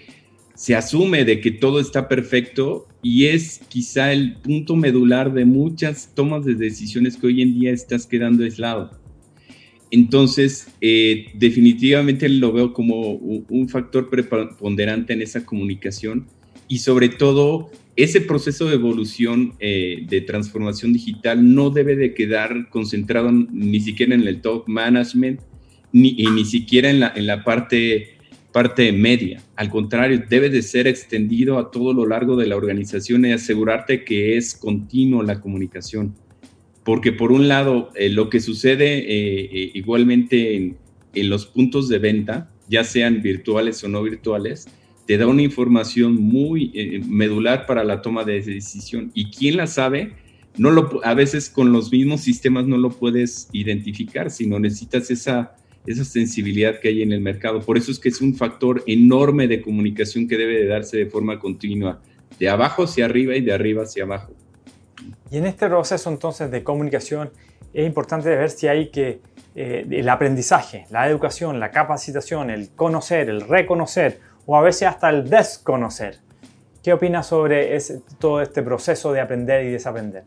se, 0.55 0.75
asume 0.75 1.25
de 1.25 1.39
que 1.39 1.51
todo 1.51 1.79
está 1.79 2.07
perfecto 2.07 2.87
y 3.03 3.25
es 3.27 3.61
quizá 3.69 4.13
el 4.13 4.37
punto 4.37 4.75
medular 4.75 5.31
de 5.31 5.45
muchas 5.45 6.13
tomas 6.15 6.43
de 6.43 6.55
decisiones 6.55 7.17
que 7.17 7.27
hoy 7.27 7.41
en 7.43 7.59
día 7.59 7.71
estás 7.71 8.07
quedando 8.07 8.43
aislado. 8.43 8.99
Entonces, 9.91 10.69
eh, 10.79 11.25
definitivamente 11.33 12.29
lo 12.29 12.53
veo 12.53 12.73
como 12.73 13.11
un 13.11 13.69
factor 13.69 14.09
preponderante 14.09 15.13
en 15.13 15.21
esa 15.21 15.45
comunicación 15.45 16.27
y 16.69 16.77
sobre 16.77 17.09
todo 17.09 17.69
ese 17.95 18.21
proceso 18.21 18.67
de 18.67 18.75
evolución 18.75 19.53
eh, 19.59 20.05
de 20.07 20.21
transformación 20.21 20.93
digital 20.93 21.53
no 21.53 21.69
debe 21.69 21.95
de 21.95 22.13
quedar 22.13 22.69
concentrado 22.69 23.31
ni 23.31 23.79
siquiera 23.81 24.15
en 24.15 24.27
el 24.27 24.41
top 24.41 24.67
management 24.67 25.41
ni, 25.91 26.13
ni 26.13 26.45
siquiera 26.45 26.89
en 26.89 27.01
la, 27.01 27.11
en 27.15 27.27
la 27.27 27.43
parte, 27.43 28.17
parte 28.53 28.91
media. 28.91 29.43
Al 29.55 29.69
contrario, 29.69 30.23
debe 30.29 30.49
de 30.49 30.61
ser 30.61 30.87
extendido 30.87 31.59
a 31.59 31.69
todo 31.69 31.93
lo 31.93 32.07
largo 32.07 32.37
de 32.37 32.47
la 32.47 32.55
organización 32.55 33.25
y 33.25 33.33
asegurarte 33.33 34.03
que 34.05 34.37
es 34.37 34.55
continuo 34.55 35.21
la 35.23 35.41
comunicación. 35.41 36.15
Porque 36.83 37.11
por 37.11 37.31
un 37.31 37.47
lado, 37.47 37.89
eh, 37.95 38.09
lo 38.09 38.29
que 38.29 38.39
sucede 38.39 39.05
eh, 39.05 39.71
igualmente 39.73 40.55
en, 40.55 40.77
en 41.13 41.29
los 41.29 41.45
puntos 41.45 41.89
de 41.89 41.99
venta, 41.99 42.49
ya 42.69 42.83
sean 42.85 43.21
virtuales 43.21 43.83
o 43.83 43.89
no 43.89 44.01
virtuales, 44.01 44.67
te 45.05 45.17
da 45.17 45.27
una 45.27 45.41
información 45.41 46.15
muy 46.15 46.71
eh, 46.73 47.01
medular 47.05 47.65
para 47.65 47.83
la 47.83 48.01
toma 48.01 48.23
de 48.23 48.41
decisión. 48.41 49.11
Y 49.13 49.31
quién 49.31 49.57
la 49.57 49.67
sabe, 49.67 50.13
no 50.57 50.71
lo, 50.71 50.99
a 51.03 51.13
veces 51.13 51.49
con 51.49 51.71
los 51.71 51.91
mismos 51.91 52.21
sistemas 52.21 52.67
no 52.67 52.77
lo 52.77 52.89
puedes 52.89 53.49
identificar, 53.51 54.31
sino 54.31 54.59
necesitas 54.59 55.09
esa, 55.11 55.55
esa 55.85 56.05
sensibilidad 56.05 56.79
que 56.79 56.89
hay 56.89 57.01
en 57.01 57.11
el 57.11 57.21
mercado. 57.21 57.61
Por 57.61 57.77
eso 57.77 57.91
es 57.91 57.99
que 57.99 58.09
es 58.09 58.21
un 58.21 58.35
factor 58.35 58.83
enorme 58.87 59.47
de 59.47 59.61
comunicación 59.61 60.27
que 60.27 60.37
debe 60.37 60.55
de 60.55 60.67
darse 60.67 60.97
de 60.97 61.05
forma 61.07 61.39
continua, 61.39 62.01
de 62.39 62.49
abajo 62.49 62.83
hacia 62.83 63.05
arriba 63.05 63.35
y 63.35 63.41
de 63.41 63.53
arriba 63.53 63.83
hacia 63.83 64.03
abajo. 64.03 64.33
Y 65.31 65.37
en 65.37 65.45
este 65.45 65.67
proceso 65.67 66.09
entonces 66.09 66.51
de 66.51 66.63
comunicación 66.63 67.31
es 67.73 67.87
importante 67.87 68.29
ver 68.29 68.49
si 68.49 68.67
hay 68.67 68.89
que 68.89 69.21
eh, 69.55 69.85
el 69.89 70.09
aprendizaje, 70.09 70.85
la 70.89 71.07
educación, 71.09 71.59
la 71.59 71.71
capacitación, 71.71 72.49
el 72.49 72.69
conocer, 72.69 73.29
el 73.29 73.41
reconocer, 73.41 74.19
o 74.51 74.57
a 74.57 74.61
veces 74.61 74.89
hasta 74.89 75.09
el 75.09 75.29
desconocer. 75.29 76.17
¿Qué 76.83 76.91
opinas 76.91 77.25
sobre 77.25 77.77
todo 78.19 78.41
este 78.41 78.61
proceso 78.61 79.13
de 79.13 79.21
aprender 79.21 79.65
y 79.65 79.69
desaprender? 79.69 80.25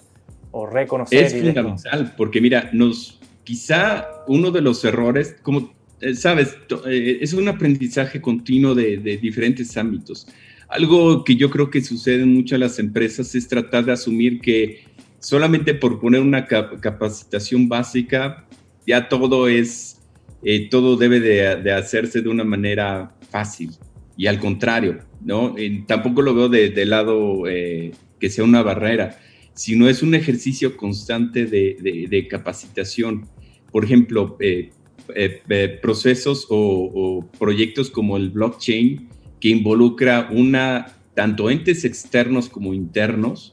O 0.50 0.64
reconocer 0.64 1.24
es 1.24 1.34
fundamental, 1.34 2.14
porque 2.16 2.40
mira, 2.40 2.70
nos, 2.72 3.20
quizá 3.44 4.08
uno 4.26 4.50
de 4.50 4.62
los 4.62 4.82
errores, 4.82 5.36
como 5.42 5.74
eh, 6.00 6.14
sabes, 6.14 6.56
eh, 6.86 7.18
es 7.20 7.34
un 7.34 7.48
aprendizaje 7.48 8.22
continuo 8.22 8.74
de, 8.74 8.96
diferentes 8.96 9.76
ámbitos. 9.76 10.26
Algo 10.68 11.22
que 11.22 11.36
yo 11.36 11.50
creo 11.50 11.68
que 11.68 11.82
sucede 11.82 12.22
en 12.22 12.32
muchas 12.32 12.58
de 12.58 12.64
las 12.64 12.78
empresas 12.78 13.34
es 13.34 13.46
tratar 13.46 13.84
de 13.84 13.92
asumir 13.92 14.40
que 14.40 14.84
solamente 15.18 15.74
por 15.74 16.00
poner 16.00 16.22
una 16.22 16.46
capacitación 16.46 17.68
básica, 17.68 18.46
ya 18.86 19.06
todo 19.06 19.48
es, 19.48 20.00
eh, 20.42 20.70
todo 20.70 20.96
debe 20.96 21.20
de, 21.20 21.56
de 21.56 21.72
hacerse 21.74 22.22
de 22.22 22.30
una 22.30 22.44
manera 22.44 23.14
fácil 23.30 23.72
y 24.16 24.26
al 24.26 24.38
contrario, 24.38 25.00
¿no? 25.24 25.54
tampoco 25.86 26.22
lo 26.22 26.34
veo 26.34 26.48
de 26.48 26.86
lado 26.86 27.48
eh, 27.48 27.92
que 28.20 28.30
sea 28.30 28.44
una 28.44 28.62
barrera, 28.62 29.18
sino 29.54 29.88
es 29.88 30.02
un 30.02 30.14
ejercicio 30.14 30.76
constante 30.76 31.46
de, 31.46 32.28
capacitación. 32.30 33.26
Por 33.72 33.84
ejemplo, 33.84 34.36
eh, 34.40 34.70
eh, 35.14 35.78
procesos 35.82 36.46
o, 36.48 37.28
proyectos 37.38 37.90
como 37.90 38.16
el 38.16 38.30
blockchain, 38.30 39.08
que 39.40 39.48
involucra 39.48 40.28
una, 40.30 40.96
tanto 41.14 41.50
entes 41.50 41.84
externos 41.84 42.48
como 42.48 42.72
internos, 42.72 43.52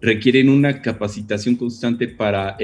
requieren 0.00 0.50
una 0.50 0.82
capacitación 0.82 1.56
constante 1.56 2.08
para 2.08 2.58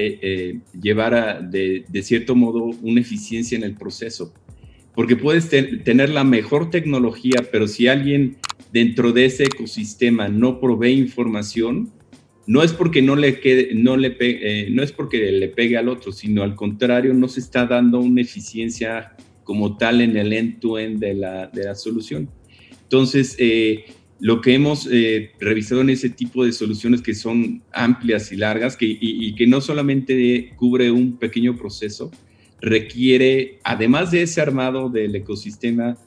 llevar 0.79 1.15
a, 1.15 1.41
de, 1.41 1.85
de 1.87 2.03
cierto 2.03 2.35
modo 2.35 2.65
una 2.83 3.01
eficiencia 3.01 3.57
en 3.57 3.63
el 3.63 3.75
proceso 3.75 4.31
porque 4.95 5.15
puedes 5.15 5.49
tener 5.49 6.09
la 6.09 6.23
mejor 6.23 6.69
tecnología, 6.69 7.47
pero 7.51 7.67
si 7.67 7.87
alguien 7.87 8.37
dentro 8.73 9.11
de 9.11 9.25
ese 9.25 9.43
ecosistema 9.43 10.27
no 10.27 10.59
provee 10.59 10.91
información, 10.91 11.91
no 12.47 12.63
es 12.63 12.73
porque 12.73 13.01
no 13.01 13.15
le 13.15 13.39
quede, 13.39 13.73
no 13.75 13.97
le 13.97 14.15
eh, 14.19 14.69
no 14.71 14.83
es 14.83 14.91
porque 14.91 15.31
le 15.31 15.47
pegue 15.47 15.77
al 15.77 15.89
otro, 15.89 16.11
sino 16.11 16.43
al 16.43 16.55
contrario, 16.55 17.13
no 17.13 17.27
se 17.27 17.39
está 17.39 17.65
dando 17.65 17.99
una 17.99 18.21
eficiencia 18.21 19.15
como 19.43 19.77
tal 19.77 20.01
en 20.01 20.17
el 20.17 20.33
end-to-end 20.33 20.99
de, 20.99 21.13
la, 21.13 21.47
de 21.47 21.65
la 21.65 21.75
solución. 21.75 22.29
Entonces, 22.83 23.35
eh, 23.39 23.85
lo 24.19 24.39
que 24.39 24.53
hemos 24.53 24.87
eh, 24.91 25.31
revisado 25.39 25.81
en 25.81 25.89
ese 25.89 26.09
tipo 26.09 26.45
de 26.45 26.51
soluciones 26.51 27.01
que 27.01 27.15
son 27.15 27.63
amplias 27.73 28.31
y 28.31 28.37
largas 28.37 28.77
que, 28.77 28.85
y, 28.99 29.33
que 29.35 29.47
no 29.47 29.61
solamente 29.61 30.53
cubre 30.57 30.91
un 30.91 31.17
pequeño 31.17 31.55
proceso, 31.55 32.11
requiere, 32.61 33.59
además 33.63 34.11
de 34.11 34.23
ese 34.23 34.41
armado 34.41 34.89
del 34.89 35.15
ecosistema, 35.15 35.97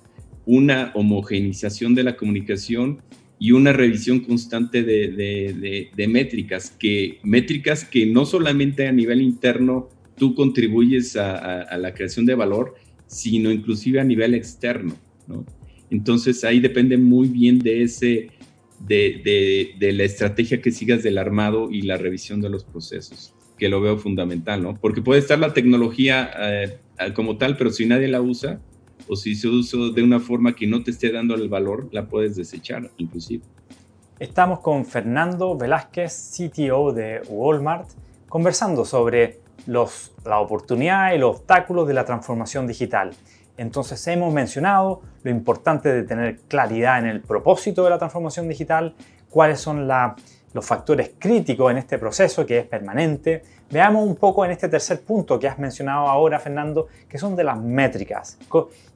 una 0.47 0.93
homogenización 0.95 1.95
de 1.95 2.05
la 2.05 2.17
comunicación 2.17 3.03
y 3.39 3.53
una 3.53 3.73
revisión 3.73 4.21
constante 4.21 4.83
de, 4.83 5.91
de, 5.95 6.09
métricas, 6.09 6.71
que, 6.71 7.19
métricas 7.23 7.85
que 7.85 8.07
no 8.07 8.25
solamente 8.27 8.87
a 8.87 8.93
nivel 8.93 9.21
interno 9.21 9.89
tú 10.17 10.35
contribuyes 10.35 11.17
a, 11.17 11.63
a, 11.63 11.77
la 11.77 11.93
creación 11.93 12.25
de 12.25 12.35
valor, 12.35 12.75
sino 13.07 13.51
inclusive 13.51 14.01
a 14.01 14.05
nivel 14.05 14.35
externo. 14.35 14.95
¿no? 15.27 15.45
Entonces 15.91 16.45
ahí 16.45 16.61
depende 16.61 16.97
muy 16.97 17.29
bien 17.29 17.59
de 17.59 17.83
ese, 17.83 18.31
de, 18.87 19.93
la 19.93 20.05
estrategia 20.05 20.61
que 20.61 20.71
sigas 20.71 21.03
del 21.03 21.19
armado 21.19 21.71
y 21.71 21.83
la 21.83 21.97
revisión 21.97 22.41
de 22.41 22.51
los 22.51 22.65
procesos, 22.65 23.35
que 23.59 23.69
lo 23.69 23.81
veo 23.81 23.99
fundamental, 23.99 24.63
¿no? 24.63 24.75
Porque 24.75 25.03
puede 25.03 25.21
estar 25.21 25.39
la 25.39 25.53
tecnología 25.53 26.31
eh, 26.39 26.79
como 27.15 27.37
tal, 27.37 27.57
pero 27.57 27.71
si 27.71 27.87
nadie 27.87 28.09
la 28.09 28.21
usa 28.21 28.61
o 29.09 29.17
si 29.17 29.35
se 29.35 29.49
usa 29.49 29.91
de 29.95 30.03
una 30.03 30.21
forma 30.21 30.55
que 30.55 30.67
no 30.67 30.83
te 30.83 30.91
esté 30.91 31.13
dando 31.13 31.35
el 31.35 31.49
valor, 31.49 31.89
la 31.93 32.07
puedes 32.07 32.37
desechar 32.37 32.91
inclusive. 32.97 33.43
Estamos 34.19 34.61
con 34.61 34.87
Fernando 34.87 35.57
Velázquez, 35.57 36.37
CTO 36.37 36.93
de 36.93 37.21
Walmart, 37.29 37.89
conversando 38.29 38.85
sobre 38.85 39.41
los, 39.67 40.13
la 40.25 40.39
oportunidad 40.41 41.15
y 41.15 41.19
los 41.19 41.37
obstáculos 41.37 41.87
de 41.89 41.95
la 41.95 42.05
transformación 42.05 42.67
digital. 42.67 43.11
Entonces 43.57 44.05
hemos 44.09 44.33
mencionado 44.33 45.03
lo 45.23 45.31
importante 45.31 45.93
de 45.93 46.03
tener 46.03 46.39
claridad 46.49 46.99
en 46.99 47.07
el 47.07 47.21
propósito 47.21 47.85
de 47.85 47.91
la 47.91 47.99
transformación 47.99 48.49
digital, 48.49 48.95
cuáles 49.31 49.61
son 49.61 49.87
los 50.55 50.65
factores 50.65 51.11
críticos 51.19 51.71
en 51.71 51.79
este 51.79 51.99
proceso 51.99 52.47
que 52.47 52.61
es 52.61 52.67
permanente. 52.67 53.43
Veamos 53.71 54.07
un 54.07 54.17
poco 54.17 54.45
en 54.45 54.53
este 54.53 54.69
tercer 54.69 55.03
punto 55.03 55.39
que 55.39 55.49
has 55.49 55.59
mencionado 55.59 56.07
ahora, 56.07 56.39
Fernando, 56.39 56.89
que 57.09 57.19
son 57.19 57.37
de 57.37 57.45
las 57.45 57.61
métricas 57.61 58.39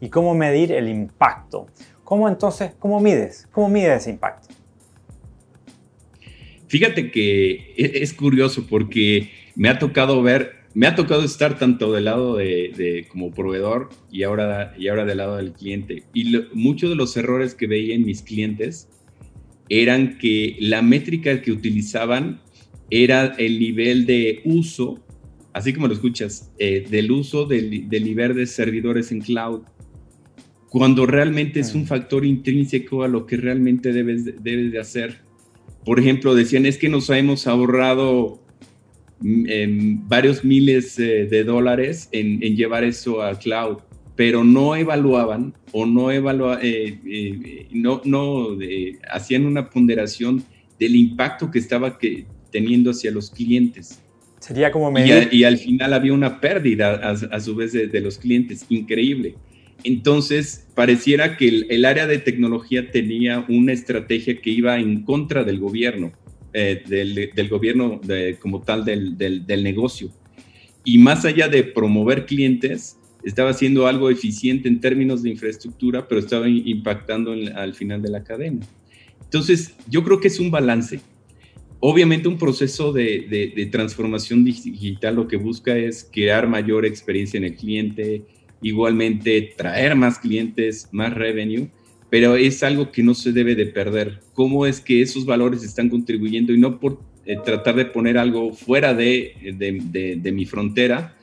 y 0.00 0.08
cómo 0.08 0.34
medir 0.34 0.72
el 0.72 0.88
impacto. 0.88 1.66
¿Cómo 2.04 2.28
entonces, 2.28 2.72
cómo 2.78 3.00
mides? 3.00 3.48
¿Cómo 3.52 3.68
mides 3.68 4.02
ese 4.02 4.10
impacto? 4.10 4.48
Fíjate 6.68 7.10
que 7.10 7.74
e-, 7.76 8.02
es 8.02 8.14
curioso 8.14 8.64
porque 8.68 9.30
me 9.56 9.68
ha 9.68 9.78
tocado 9.78 10.22
ver 10.22 10.58
me 10.74 10.86
ha 10.86 10.94
tocado 10.94 11.24
estar 11.24 11.58
tanto 11.58 11.92
del 11.92 12.04
lado 12.04 12.36
de, 12.36 13.06
como 13.08 13.32
proveedor 13.32 13.88
y 14.12 14.22
ahora, 14.22 14.74
y 14.78 14.86
ahora 14.86 15.04
del 15.04 15.18
lado 15.18 15.36
del 15.36 15.52
cliente. 15.52 16.04
Y 16.14 16.40
muchos 16.52 16.90
de 16.90 16.94
los 16.94 17.16
errores 17.16 17.56
que 17.56 17.66
veía 17.66 17.96
en 17.96 18.04
mis 18.04 18.22
clientes 18.22 18.88
eran 19.68 20.18
que 20.18 20.56
la 20.60 20.82
métrica 20.82 21.42
que 21.42 21.52
utilizaban 21.52 22.40
era 22.90 23.34
el 23.38 23.58
nivel 23.58 24.06
de 24.06 24.40
uso, 24.44 24.98
así 25.52 25.72
como 25.72 25.88
lo 25.88 25.94
escuchas, 25.94 26.50
eh, 26.58 26.86
del 26.88 27.10
uso 27.10 27.44
del, 27.44 27.88
nivel 27.88 28.34
de 28.34 28.46
servidores 28.46 29.12
en 29.12 29.20
cloud, 29.20 29.62
cuando 30.70 31.06
realmente 31.06 31.60
es 31.60 31.74
un 31.74 31.82
mm. 31.82 31.86
factor 31.86 32.24
intrínseco 32.24 33.02
a 33.02 33.08
lo 33.08 33.26
que 33.26 33.36
realmente 33.36 33.92
debes, 33.92 34.24
debes 34.42 34.72
de 34.72 34.78
hacer. 34.78 35.18
Por 35.84 35.98
ejemplo, 35.98 36.34
decían, 36.34 36.66
es 36.66 36.76
que 36.76 36.88
nos 36.88 37.08
hemos 37.10 37.46
ahorrado 37.46 38.42
varios 39.20 40.44
miles 40.44 40.98
eh, 40.98 41.26
de 41.26 41.44
dólares 41.44 42.08
en, 42.12 42.40
llevar 42.56 42.84
eso 42.84 43.22
a 43.22 43.38
cloud, 43.38 43.78
pero 44.18 44.42
no 44.42 44.74
evaluaban 44.74 45.54
o 45.70 45.86
no, 45.86 46.10
evalua, 46.10 46.58
eh, 46.60 46.98
eh, 47.06 47.68
no, 47.70 48.02
no 48.04 48.48
hacían 49.12 49.46
una 49.46 49.70
ponderación 49.70 50.42
del 50.76 50.96
impacto 50.96 51.52
que 51.52 51.60
estaba 51.60 51.96
que, 51.98 52.26
teniendo 52.50 52.90
hacia 52.90 53.12
los 53.12 53.30
clientes. 53.30 54.02
Sería 54.40 54.72
como 54.72 54.90
medir... 54.90 55.28
y, 55.30 55.44
al 55.44 55.56
final 55.56 55.92
había 55.92 56.12
una 56.12 56.40
pérdida 56.40 56.94
a, 57.30 57.38
su 57.38 57.54
vez 57.54 57.72
de, 57.72 58.00
los 58.00 58.18
clientes, 58.18 58.66
increíble. 58.68 59.36
Entonces, 59.84 60.66
pareciera 60.74 61.36
que 61.36 61.46
el, 61.46 61.66
el, 61.70 61.84
área 61.84 62.08
de 62.08 62.18
tecnología 62.18 62.90
tenía 62.90 63.46
una 63.48 63.72
estrategia 63.72 64.40
que 64.40 64.50
iba 64.50 64.80
en 64.80 65.04
contra 65.04 65.44
del 65.44 65.60
gobierno 65.60 66.10
eh, 66.54 66.82
del, 66.88 67.48
gobierno 67.48 68.00
como 68.40 68.62
tal 68.62 68.84
del, 68.84 69.62
negocio. 69.62 70.10
Y 70.82 70.98
más 70.98 71.24
allá 71.24 71.46
de 71.46 71.62
promover 71.62 72.26
clientes, 72.26 72.96
estaba 73.28 73.50
haciendo 73.50 73.86
algo 73.86 74.10
eficiente 74.10 74.68
en 74.68 74.80
términos 74.80 75.22
de 75.22 75.30
infraestructura, 75.30 76.08
pero 76.08 76.20
estaba 76.20 76.48
impactando 76.48 77.34
al 77.54 77.74
final 77.74 78.00
de 78.02 78.10
la 78.10 78.24
cadena. 78.24 78.66
Entonces, 79.22 79.74
yo 79.88 80.02
creo 80.02 80.20
que 80.20 80.28
es 80.28 80.40
un 80.40 80.50
balance. 80.50 81.00
Obviamente 81.80 82.26
un 82.26 82.38
proceso 82.38 82.92
de, 82.92 83.52
de, 83.54 83.66
transformación 83.66 84.44
digital 84.44 85.14
lo 85.14 85.28
que 85.28 85.36
busca 85.36 85.76
es 85.76 86.08
crear 86.10 86.48
mayor 86.48 86.84
experiencia 86.84 87.38
en 87.38 87.44
el 87.44 87.54
cliente, 87.54 88.24
igualmente 88.62 89.54
traer 89.56 89.94
más 89.94 90.18
clientes, 90.18 90.88
más 90.90 91.14
revenue, 91.14 91.68
pero 92.10 92.34
es 92.34 92.62
algo 92.62 92.90
que 92.90 93.04
no 93.04 93.14
se 93.14 93.32
debe 93.32 93.54
de 93.54 93.66
perder. 93.66 94.20
¿Cómo 94.32 94.66
es 94.66 94.80
que 94.80 95.02
esos 95.02 95.24
valores 95.24 95.62
están 95.62 95.88
contribuyendo 95.88 96.52
y 96.52 96.58
no 96.58 96.80
por 96.80 96.98
eh, 97.26 97.36
tratar 97.44 97.76
de 97.76 97.84
poner 97.84 98.16
algo 98.16 98.54
fuera 98.54 98.94
de, 98.94 99.34
de, 99.54 100.32
mi 100.32 100.46
frontera, 100.46 101.17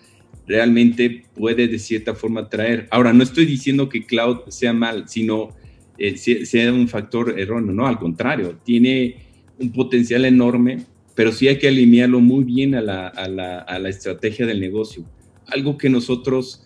realmente 0.48 1.24
puede 1.36 1.68
de 1.68 1.80
cierta 1.80 2.14
forma 2.16 2.50
traer. 2.50 2.88
Ahora, 2.92 3.14
no 3.14 3.24
estoy 3.24 3.46
diciendo 3.46 3.90
que 3.90 4.06
cloud 4.06 4.42
sea 4.50 4.74
mal, 4.74 5.08
sino 5.08 5.50
eh, 5.98 6.18
sea 6.18 6.72
un 6.72 6.88
factor 6.88 7.40
erróneo, 7.40 7.74
no, 7.74 7.88
al 7.88 7.98
contrario, 7.98 8.60
tiene 8.64 9.18
un 9.60 9.72
potencial 9.72 10.26
enorme, 10.26 10.84
pero 11.16 11.32
sí 11.32 11.48
hay 11.48 11.58
que 11.58 11.68
alinearlo 11.68 12.20
muy 12.20 12.44
bien 12.44 12.76
a 12.76 12.82
la, 12.82 13.08
a 13.08 13.28
la, 13.28 13.60
a 13.60 13.80
la 13.80 13.90
estrategia 13.90 14.46
del 14.46 14.60
negocio. 14.60 15.06
Algo 15.48 15.78
que 15.78 15.90
nosotros 15.90 16.64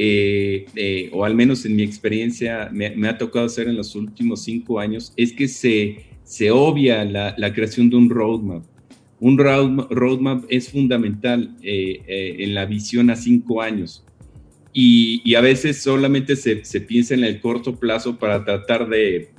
eh, 0.00 0.66
eh, 0.76 1.10
o 1.12 1.24
al 1.24 1.34
menos 1.34 1.64
en 1.64 1.74
mi 1.74 1.82
experiencia 1.82 2.70
me, 2.72 3.08
ha 3.08 3.18
tocado 3.18 3.46
hacer 3.46 3.66
en 3.66 3.76
los 3.76 3.96
últimos 3.96 4.44
cinco 4.44 4.78
años, 4.78 5.12
es 5.16 5.32
que 5.32 5.48
se, 5.48 6.04
se 6.22 6.52
obvia 6.52 7.04
la, 7.04 7.52
creación 7.52 7.90
de 7.90 7.96
un 7.96 8.08
roadmap. 8.08 8.62
Un 9.20 9.36
roadmap, 9.38 10.44
es 10.48 10.70
fundamental 10.70 11.56
eh, 11.62 12.36
en 12.38 12.54
la 12.54 12.66
visión 12.66 13.10
a 13.10 13.16
cinco 13.16 13.62
años. 13.62 14.04
Y, 14.72 15.34
a 15.34 15.40
veces 15.40 15.82
solamente 15.82 16.36
se, 16.36 16.80
piensa 16.80 17.14
en 17.14 17.24
el 17.24 17.40
corto 17.40 17.74
plazo 17.74 18.16
para 18.16 18.44
tratar 18.44 18.88
de, 18.88 19.30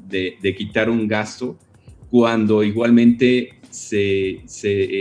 quitar 0.57 0.89
un 0.89 1.07
gasto, 1.07 1.57
cuando 2.09 2.63
igualmente 2.63 3.53
se, 3.69 4.41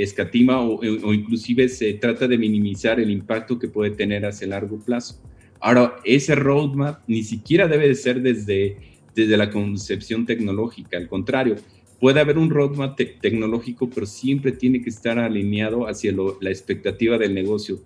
escatima 0.02 0.60
o, 0.60 0.80
o, 0.80 1.14
inclusive 1.14 1.68
se 1.68 1.94
trata 1.94 2.28
de 2.28 2.38
minimizar 2.38 3.00
el 3.00 3.10
impacto 3.10 3.58
que 3.58 3.66
puede 3.66 3.90
tener 3.92 4.26
hacia 4.26 4.46
largo 4.46 4.78
plazo. 4.78 5.20
Ahora, 5.60 5.96
ese 6.04 6.34
roadmap 6.34 7.00
ni 7.08 7.22
siquiera 7.22 7.66
debe 7.66 7.88
de 7.88 7.94
ser 7.94 8.22
desde, 8.22 8.76
desde 9.14 9.36
la 9.36 9.50
concepción 9.50 10.24
tecnológica, 10.24 10.96
al 10.96 11.08
contrario, 11.08 11.56
puede 12.00 12.20
haber 12.20 12.38
un 12.38 12.50
roadmap 12.50 12.96
tecnológico, 13.20 13.88
pero 13.90 14.06
siempre 14.06 14.52
tiene 14.52 14.82
que 14.82 14.90
estar 14.90 15.18
alineado 15.18 15.88
hacia 15.88 16.12
la 16.40 16.50
expectativa 16.50 17.18
del 17.18 17.34
negocio, 17.34 17.80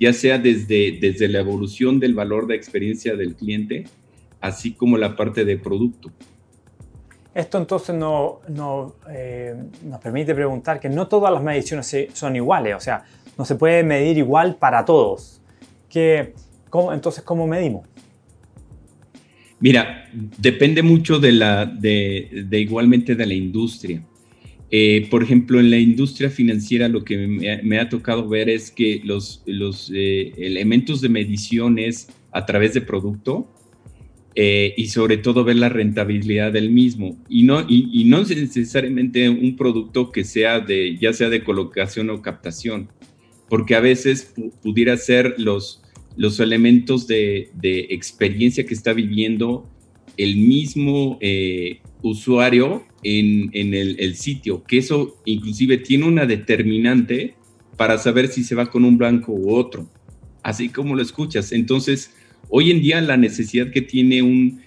ya 0.00 0.12
sea 0.12 0.38
desde, 0.38 0.98
desde 1.00 1.28
la 1.28 1.40
evolución 1.40 2.00
del 2.00 2.14
valor 2.14 2.46
de 2.46 2.54
experiencia 2.54 3.16
del 3.16 3.34
cliente, 3.34 3.84
así 4.40 4.72
como 4.72 4.96
la 4.96 5.16
parte 5.16 5.44
de 5.44 5.58
producto. 5.58 6.10
Esto 7.34 7.58
entonces 7.58 7.94
no, 7.94 8.40
eh, 9.10 9.54
nos 9.84 10.00
permite 10.00 10.34
preguntar 10.34 10.80
que 10.80 10.88
no 10.88 11.06
todas 11.06 11.32
las 11.32 11.42
mediciones 11.42 11.94
son 12.12 12.34
iguales, 12.34 12.74
o 12.74 12.80
sea, 12.80 13.04
no 13.36 13.44
se 13.44 13.54
puede 13.54 13.84
medir 13.84 14.18
igual 14.18 14.56
para 14.56 14.84
todos. 14.84 15.40
Que 15.88 16.34
entonces, 16.92 17.22
¿cómo 17.22 17.46
medimos? 17.46 17.86
Mira, 19.60 20.08
depende 20.38 20.82
mucho 20.82 21.18
de 21.18 21.32
la, 21.32 21.72
igualmente 22.52 23.14
de 23.14 23.26
la 23.26 23.34
industria. 23.34 24.04
Eh, 24.70 25.08
por 25.10 25.22
ejemplo, 25.22 25.58
en 25.58 25.70
la 25.70 25.78
industria 25.78 26.30
financiera 26.30 26.88
lo 26.88 27.02
que 27.02 27.16
me, 27.26 27.78
ha 27.78 27.88
tocado 27.88 28.28
ver 28.28 28.48
es 28.50 28.70
que 28.70 29.00
los, 29.02 29.42
eh, 29.94 30.32
elementos 30.36 31.00
de 31.00 31.08
medición 31.08 31.78
es 31.78 32.08
a 32.32 32.44
través 32.44 32.74
de 32.74 32.82
producto 32.82 33.50
eh, 34.34 34.74
y 34.76 34.88
sobre 34.88 35.16
todo 35.16 35.42
ver 35.42 35.56
la 35.56 35.70
rentabilidad 35.70 36.52
del 36.52 36.70
mismo 36.70 37.18
y 37.30 37.44
no, 37.44 37.64
y, 37.66 38.04
no 38.04 38.18
necesariamente 38.18 39.28
un 39.30 39.56
producto 39.56 40.12
que 40.12 40.22
sea 40.22 40.60
de, 40.60 40.98
ya 40.98 41.14
sea 41.14 41.30
de 41.30 41.42
colocación 41.42 42.10
o 42.10 42.20
captación, 42.20 42.88
porque 43.48 43.74
a 43.74 43.80
veces 43.80 44.34
pudiera 44.62 44.98
ser 44.98 45.34
los, 45.38 45.82
los 46.18 46.40
elementos 46.40 47.06
de, 47.06 47.48
experiencia 47.90 48.66
que 48.66 48.74
está 48.74 48.92
viviendo 48.92 49.70
el 50.16 50.36
mismo 50.36 51.16
eh, 51.20 51.78
usuario 52.02 52.84
en, 53.04 53.50
el, 53.54 54.16
sitio, 54.16 54.64
que 54.64 54.78
eso 54.78 55.16
inclusive 55.24 55.78
tiene 55.78 56.06
una 56.06 56.26
determinante 56.26 57.34
para 57.76 57.96
saber 57.98 58.26
si 58.26 58.42
se 58.42 58.56
va 58.56 58.66
con 58.66 58.84
un 58.84 58.98
blanco 58.98 59.32
u 59.32 59.54
otro, 59.54 59.88
así 60.42 60.68
como 60.68 60.96
lo 60.96 61.02
escuchas. 61.02 61.52
Entonces, 61.52 62.12
hoy 62.48 62.72
en 62.72 62.82
día 62.82 63.00
la 63.00 63.16
necesidad 63.16 63.70
que 63.70 63.80
tiene 63.80 64.20
un, 64.20 64.60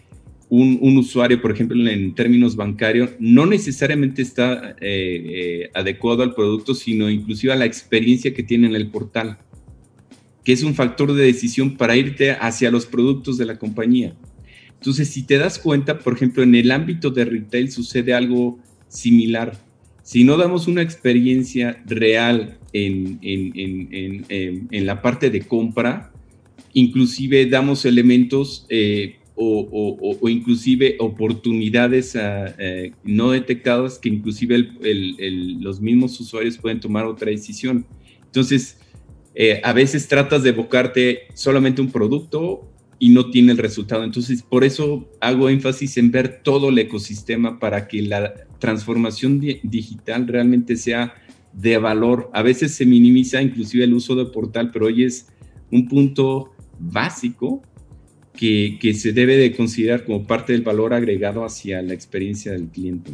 un, 0.48 0.98
usuario, 0.98 1.42
por 1.42 1.52
ejemplo, 1.52 1.86
en 1.86 2.16
términos 2.16 2.56
bancarios, 2.56 3.10
no 3.20 3.46
necesariamente 3.46 4.22
está 4.22 4.78
eh, 4.80 5.66
eh, 5.66 5.70
adecuado 5.74 6.24
al 6.24 6.34
producto, 6.34 6.74
sino 6.76 7.10
inclusive 7.10 7.52
a 7.52 7.58
la 7.58 7.66
experiencia 7.66 8.34
que 8.34 8.44
tiene 8.44 8.68
en 8.68 8.76
el 8.76 8.90
portal, 8.90 9.38
que 10.44 10.54
es 10.54 10.64
un 10.64 10.76
factor 10.76 11.14
de 11.14 11.26
decisión 11.26 11.78
para 11.78 11.96
irte 11.96 12.32
hacia 12.32 12.72
los 12.72 12.86
productos 12.86 13.38
de 13.38 13.46
la 13.46 13.60
compañía. 13.60 14.16
Entonces, 14.74 15.10
si 15.10 15.24
te 15.24 15.38
das 15.38 15.60
cuenta, 15.60 16.00
por 16.00 16.14
ejemplo, 16.14 16.42
en 16.42 16.56
el 16.56 16.72
ámbito 16.72 17.12
de 17.12 17.26
retail 17.26 17.72
sucede 17.72 18.14
algo 18.14 18.58
similar. 18.88 19.58
Si 20.02 20.24
no 20.24 20.38
damos 20.38 20.68
una 20.68 20.82
experiencia 20.82 21.82
real 21.86 22.58
en, 22.74 23.20
la 24.72 25.02
parte 25.04 25.30
de 25.30 25.42
compra, 25.42 26.12
inclusive 26.74 27.46
damos 27.46 27.86
elementos 27.86 28.66
eh, 28.70 29.18
o, 29.36 30.18
inclusive 30.28 30.98
oportunidades 31.00 32.16
ah, 32.16 32.54
eh, 32.58 32.94
no 33.04 33.32
detectadas 33.32 33.98
que 34.00 34.10
inclusive 34.10 34.72
los 35.60 35.80
mismos 35.80 36.20
usuarios 36.20 36.58
pueden 36.58 36.80
tomar 36.80 37.06
otra 37.06 37.30
decisión. 37.30 37.86
Entonces, 38.26 38.80
eh, 39.34 39.62
a 39.64 39.74
veces 39.74 40.08
tratas 40.08 40.44
de 40.44 40.50
evocarte 40.50 41.28
solamente 41.34 41.82
un 41.82 41.92
producto 41.92 42.68
y 43.00 43.10
no 43.10 43.32
tiene 43.32 43.54
el 43.54 43.58
resultado. 43.58 44.04
Entonces, 44.04 44.44
por 44.44 44.64
eso 44.64 45.10
hago 45.20 45.50
énfasis 45.50 45.98
en 45.98 46.12
ver 46.12 46.42
todo 46.44 46.70
el 46.70 46.78
ecosistema 46.78 47.60
para 47.60 47.88
que 47.88 48.02
la 48.04 48.34
transformación 48.60 49.40
digital 49.40 50.28
realmente 50.28 50.76
sea 50.76 51.16
de 51.54 51.78
valor. 51.78 52.30
A 52.34 52.44
veces 52.44 52.76
se 52.76 52.86
minimiza 52.86 53.42
inclusive 53.42 53.86
el 53.86 53.94
uso 53.94 54.16
de 54.16 54.26
portal, 54.26 54.70
pero 54.72 54.86
hoy 54.86 55.04
es 55.04 55.28
un 55.72 55.88
punto 55.88 56.52
básico 56.80 57.62
que, 58.34 58.94
se 58.94 59.14
debe 59.14 59.38
de 59.38 59.56
considerar 59.56 60.06
como 60.06 60.26
parte 60.26 60.54
del 60.54 60.62
valor 60.62 60.94
agregado 60.94 61.44
hacia 61.44 61.82
la 61.82 61.94
experiencia 61.94 62.52
del 62.52 62.68
cliente. 62.68 63.12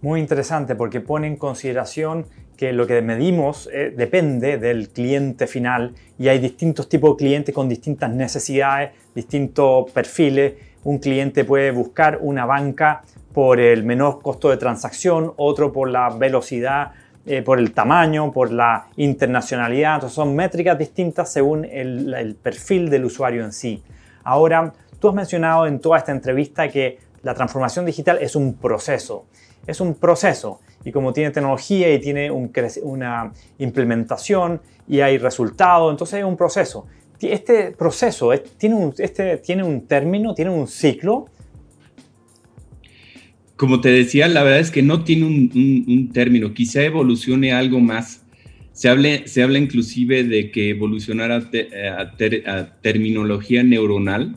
Muy 0.00 0.20
interesante 0.20 0.74
porque 0.74 1.00
pone 1.00 1.26
en 1.26 1.36
consideración 1.36 2.26
que 2.56 2.72
lo 2.72 2.86
que 2.86 3.02
medimos 3.02 3.68
eh, 3.72 3.92
depende 3.96 4.58
del 4.58 4.88
cliente 4.90 5.46
final 5.46 5.94
y 6.18 6.28
hay 6.28 6.38
distintos 6.38 6.88
tipos 6.88 7.10
de 7.10 7.16
clientes 7.16 7.54
con 7.54 7.68
distintas 7.68 8.10
necesidades, 8.10 8.92
distintos 9.14 9.90
perfiles. 9.90 10.54
Un 10.84 10.98
cliente 10.98 11.44
puede 11.44 11.70
buscar 11.70 12.18
una 12.20 12.46
banca 12.46 13.02
por 13.32 13.58
el 13.58 13.84
menor 13.84 14.22
costo 14.22 14.50
de 14.50 14.56
transacción, 14.56 15.32
otro 15.36 15.72
por 15.72 15.90
la 15.90 16.10
velocidad, 16.10 16.92
eh, 17.26 17.42
por 17.42 17.58
el 17.58 17.72
tamaño, 17.72 18.30
por 18.32 18.52
la 18.52 18.86
internacionalidad. 18.96 19.94
Entonces 19.94 20.14
son 20.14 20.36
métricas 20.36 20.78
distintas 20.78 21.32
según 21.32 21.64
el, 21.64 22.14
el 22.14 22.34
perfil 22.36 22.90
del 22.90 23.06
usuario 23.06 23.44
en 23.44 23.52
sí. 23.52 23.82
Ahora, 24.22 24.72
tú 25.00 25.08
has 25.08 25.14
mencionado 25.14 25.66
en 25.66 25.80
toda 25.80 25.98
esta 25.98 26.12
entrevista 26.12 26.68
que 26.68 26.98
la 27.22 27.34
transformación 27.34 27.86
digital 27.86 28.18
es 28.20 28.36
un 28.36 28.54
proceso. 28.54 29.26
Es 29.66 29.80
un 29.80 29.94
proceso 29.94 30.60
y 30.84 30.92
como 30.92 31.12
tiene 31.12 31.30
tecnología 31.30 31.92
y 31.92 31.98
tiene 31.98 32.30
una 32.30 33.32
implementación 33.58 34.60
y 34.88 35.00
hay 35.00 35.18
resultados, 35.18 35.90
entonces 35.90 36.20
es 36.20 36.24
un 36.24 36.36
proceso. 36.36 36.86
Este 37.20 37.70
proceso 37.70 38.32
tiene, 38.58 38.74
un, 38.74 38.94
este, 38.98 39.38
tiene 39.38 39.64
un 39.64 39.86
término, 39.86 40.34
tiene 40.34 40.50
un 40.50 40.66
ciclo. 40.66 41.26
Como 43.56 43.80
te 43.80 43.88
decía, 43.88 44.28
la 44.28 44.42
verdad 44.42 44.60
es 44.60 44.70
que 44.70 44.82
no 44.82 45.04
tiene 45.04 45.26
un, 45.26 46.10
término, 46.12 46.52
quizá 46.52 46.82
evolucione 46.82 47.52
algo 47.52 47.80
más. 47.80 48.22
Se, 48.72 48.88
hable, 48.88 49.28
se 49.28 49.42
habla 49.42 49.58
inclusive 49.58 50.24
de 50.24 50.50
que 50.50 50.70
evolucionara 50.70 51.36
a, 51.36 52.80
terminología 52.82 53.62
neuronal, 53.62 54.36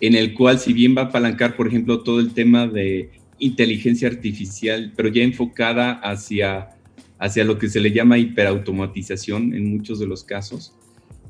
en 0.00 0.14
el 0.14 0.32
cual 0.34 0.60
si 0.60 0.72
bien 0.72 0.96
va 0.96 1.02
a 1.02 1.04
apalancar, 1.06 1.56
por 1.56 1.66
ejemplo, 1.66 2.00
todo 2.00 2.20
el 2.20 2.32
tema 2.32 2.66
de 2.68 3.10
inteligencia 3.38 4.08
artificial, 4.08 4.92
pero 4.96 5.08
ya 5.08 5.22
enfocada 5.22 5.92
hacia, 5.92 6.70
hacia 7.18 7.44
lo 7.44 7.58
que 7.58 7.68
se 7.68 7.80
le 7.80 7.92
llama 7.92 8.18
hiperautomatización 8.18 9.54
en 9.54 9.70
muchos 9.70 9.98
de 9.98 10.06
los 10.06 10.24
casos, 10.24 10.74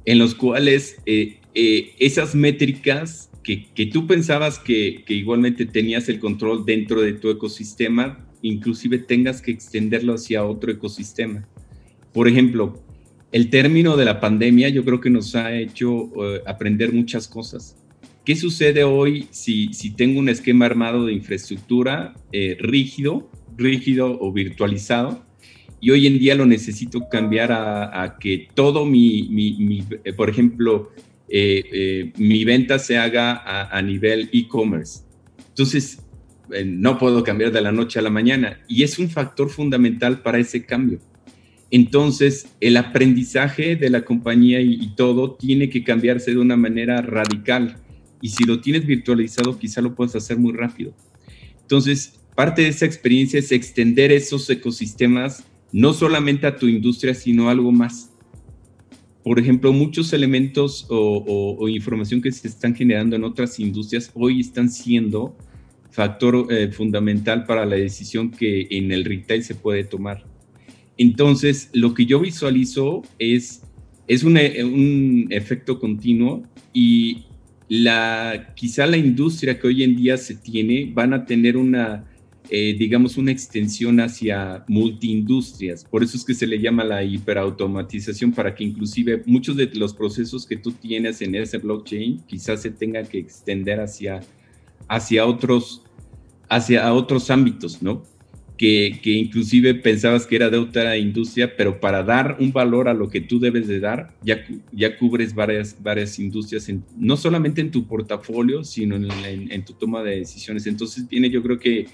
en 0.04 0.18
los 0.18 0.34
cuales 0.34 0.96
eh, 1.06 1.38
eh, 1.54 1.94
esas 1.98 2.34
métricas 2.34 3.30
que, 3.42 3.66
que 3.74 3.86
tú 3.86 4.06
pensabas 4.06 4.58
que, 4.58 5.04
igualmente 5.08 5.66
tenías 5.66 6.08
el 6.08 6.18
control 6.18 6.64
dentro 6.64 7.00
de 7.00 7.12
tu 7.12 7.30
ecosistema, 7.30 8.26
inclusive 8.42 8.98
tengas 8.98 9.40
que 9.40 9.52
extenderlo 9.52 10.14
hacia 10.14 10.44
otro 10.44 10.72
ecosistema. 10.72 11.46
Por 12.12 12.28
ejemplo, 12.28 12.82
el 13.32 13.50
término 13.50 13.96
de 13.96 14.04
la 14.04 14.20
pandemia 14.20 14.68
yo 14.68 14.84
creo 14.84 15.00
que 15.00 15.10
nos 15.10 15.34
ha 15.34 15.54
hecho 15.54 16.10
eh, 16.24 16.42
aprender 16.46 16.92
muchas 16.92 17.28
cosas. 17.28 17.76
¿Qué 18.24 18.36
sucede 18.36 18.84
hoy 18.84 19.26
si, 19.30 19.74
si 19.74 19.90
tengo 19.90 20.18
un 20.18 20.30
esquema 20.30 20.64
armado 20.64 21.04
de 21.04 21.12
infraestructura 21.12 22.14
eh, 22.32 22.56
rígido, 22.58 23.30
rígido 23.54 24.18
o 24.18 24.32
virtualizado? 24.32 25.22
Y 25.78 25.90
hoy 25.90 26.06
en 26.06 26.18
día 26.18 26.34
lo 26.34 26.46
necesito 26.46 27.06
cambiar 27.10 27.52
a, 27.52 28.16
que 28.18 28.48
todo 28.54 28.86
mi, 28.86 29.24
mi, 29.28 29.84
eh, 30.04 30.14
por 30.14 30.30
ejemplo, 30.30 30.90
eh, 31.28 32.12
mi 32.16 32.46
venta 32.46 32.78
se 32.78 32.96
haga 32.96 33.32
a, 33.32 33.76
a 33.76 33.82
nivel 33.82 34.30
e-commerce. 34.32 35.00
Entonces, 35.50 36.02
no 36.64 36.98
puedo 36.98 37.22
cambiar 37.24 37.52
de 37.52 37.60
la 37.60 37.72
noche 37.72 37.98
a 37.98 38.02
la 38.02 38.10
mañana 38.10 38.60
y 38.68 38.84
es 38.84 38.98
un 38.98 39.10
factor 39.10 39.50
fundamental 39.50 40.22
para 40.22 40.38
ese 40.38 40.64
cambio. 40.64 40.98
Entonces, 41.70 42.46
el 42.60 42.78
aprendizaje 42.78 43.76
de 43.76 43.90
la 43.90 44.02
compañía 44.02 44.62
y, 44.62 44.74
y, 44.74 44.94
todo 44.94 45.34
tiene 45.34 45.68
que 45.68 45.84
cambiarse 45.84 46.30
de 46.30 46.38
una 46.38 46.56
manera 46.56 47.02
radical 47.02 47.83
y 48.24 48.30
si 48.30 48.44
lo 48.44 48.58
tienes 48.62 48.86
virtualizado 48.86 49.58
quizá 49.58 49.82
lo 49.82 49.94
puedes 49.94 50.16
hacer 50.16 50.38
muy 50.38 50.54
rápido. 50.54 50.94
Entonces, 51.60 52.18
parte 52.34 52.62
de 52.62 52.68
esa 52.68 52.86
experiencia 52.86 53.38
es 53.38 53.52
extender 53.52 54.10
esos 54.12 54.48
ecosistemas 54.48 55.44
no 55.72 55.92
solamente 55.92 56.46
a 56.46 56.56
tu 56.56 56.66
industria, 56.66 57.12
sino 57.14 57.50
algo 57.50 57.70
más. 57.70 58.10
Por 59.22 59.38
ejemplo, 59.38 59.74
muchos 59.74 60.14
elementos 60.14 60.86
o, 60.88 61.68
información 61.68 62.22
que 62.22 62.32
se 62.32 62.48
están 62.48 62.74
generando 62.74 63.14
en 63.14 63.24
otras 63.24 63.60
industrias 63.60 64.10
hoy 64.14 64.40
están 64.40 64.70
siendo 64.70 65.36
factor 65.90 66.46
eh, 66.50 66.72
fundamental 66.72 67.44
para 67.44 67.66
la 67.66 67.76
decisión 67.76 68.30
que 68.30 68.68
en 68.70 68.90
el 68.90 69.04
retail 69.04 69.44
se 69.44 69.54
puede 69.54 69.84
tomar. 69.84 70.24
Entonces, 70.96 71.68
lo 71.74 71.92
que 71.92 72.06
yo 72.06 72.20
visualizo 72.20 73.02
es, 73.18 73.60
es 74.08 74.24
un, 74.24 74.38
un 74.38 75.26
efecto 75.28 75.78
continuo 75.78 76.42
y 76.72 77.24
la, 77.68 78.52
quizá 78.54 78.86
la 78.86 78.96
industria 78.96 79.58
que 79.58 79.66
hoy 79.66 79.82
en 79.82 79.96
día 79.96 80.16
se 80.16 80.34
tiene 80.34 80.90
van 80.92 81.14
a 81.14 81.24
tener 81.24 81.56
una, 81.56 82.04
eh, 82.50 82.76
digamos, 82.78 83.16
una 83.16 83.32
extensión 83.32 84.00
hacia 84.00 84.64
multiindustrias. 84.68 85.84
Por 85.84 86.02
eso 86.02 86.16
es 86.16 86.24
que 86.24 86.34
se 86.34 86.46
le 86.46 86.60
llama 86.60 86.84
la 86.84 87.02
hiperautomatización, 87.02 88.32
para 88.32 88.54
que 88.54 88.64
inclusive 88.64 89.22
muchos 89.26 89.56
de 89.56 89.66
los 89.74 89.94
procesos 89.94 90.46
que 90.46 90.56
tú 90.56 90.72
tienes 90.72 91.22
en 91.22 91.34
ese 91.34 91.58
blockchain 91.58 92.22
quizás 92.26 92.62
se 92.62 92.70
tengan 92.70 93.06
que 93.06 93.18
extender 93.18 93.80
hacia, 93.80 94.20
hacia, 94.88 95.24
otros, 95.26 95.82
hacia 96.48 96.92
otros 96.92 97.30
ámbitos, 97.30 97.82
¿no? 97.82 98.02
Que, 98.56 99.00
inclusive 99.04 99.74
pensabas 99.74 100.26
que 100.26 100.36
era 100.36 100.48
de 100.48 100.58
otra 100.58 100.96
industria, 100.96 101.56
pero 101.56 101.80
para 101.80 102.02
dar 102.02 102.36
un 102.38 102.52
valor 102.52 102.88
a 102.88 102.94
lo 102.94 103.08
que 103.08 103.20
tú 103.20 103.40
debes 103.40 103.66
de 103.66 103.80
dar, 103.80 104.14
ya, 104.22 104.44
ya 104.72 104.96
cubres 104.96 105.34
varias, 105.34 105.76
varias 105.82 106.18
industrias, 106.18 106.70
no 106.96 107.16
solamente 107.16 107.60
en 107.60 107.70
tu 107.70 107.86
portafolio, 107.86 108.62
sino 108.62 108.96
en, 108.96 109.64
tu 109.64 109.72
toma 109.72 110.02
de 110.02 110.20
decisiones. 110.20 110.66
Entonces 110.66 111.08
viene 111.08 111.30
yo 111.30 111.42
creo 111.42 111.58
que 111.58 111.86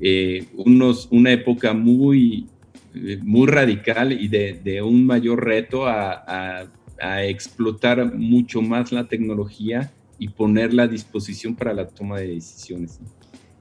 eh, 0.00 0.44
unos, 0.54 1.08
una 1.10 1.32
época 1.32 1.74
muy, 1.74 2.46
eh, 2.94 3.18
muy 3.22 3.48
radical 3.48 4.12
y 4.12 4.28
de, 4.28 4.82
un 4.82 5.04
mayor 5.06 5.44
reto 5.44 5.86
a, 5.86 6.68
a 7.00 7.24
explotar 7.24 8.14
mucho 8.14 8.62
más 8.62 8.92
la 8.92 9.08
tecnología 9.08 9.92
y 10.18 10.28
ponerla 10.28 10.84
a 10.84 10.86
disposición 10.86 11.56
para 11.56 11.72
la 11.72 11.88
toma 11.88 12.20
de 12.20 12.34
decisiones. 12.34 13.00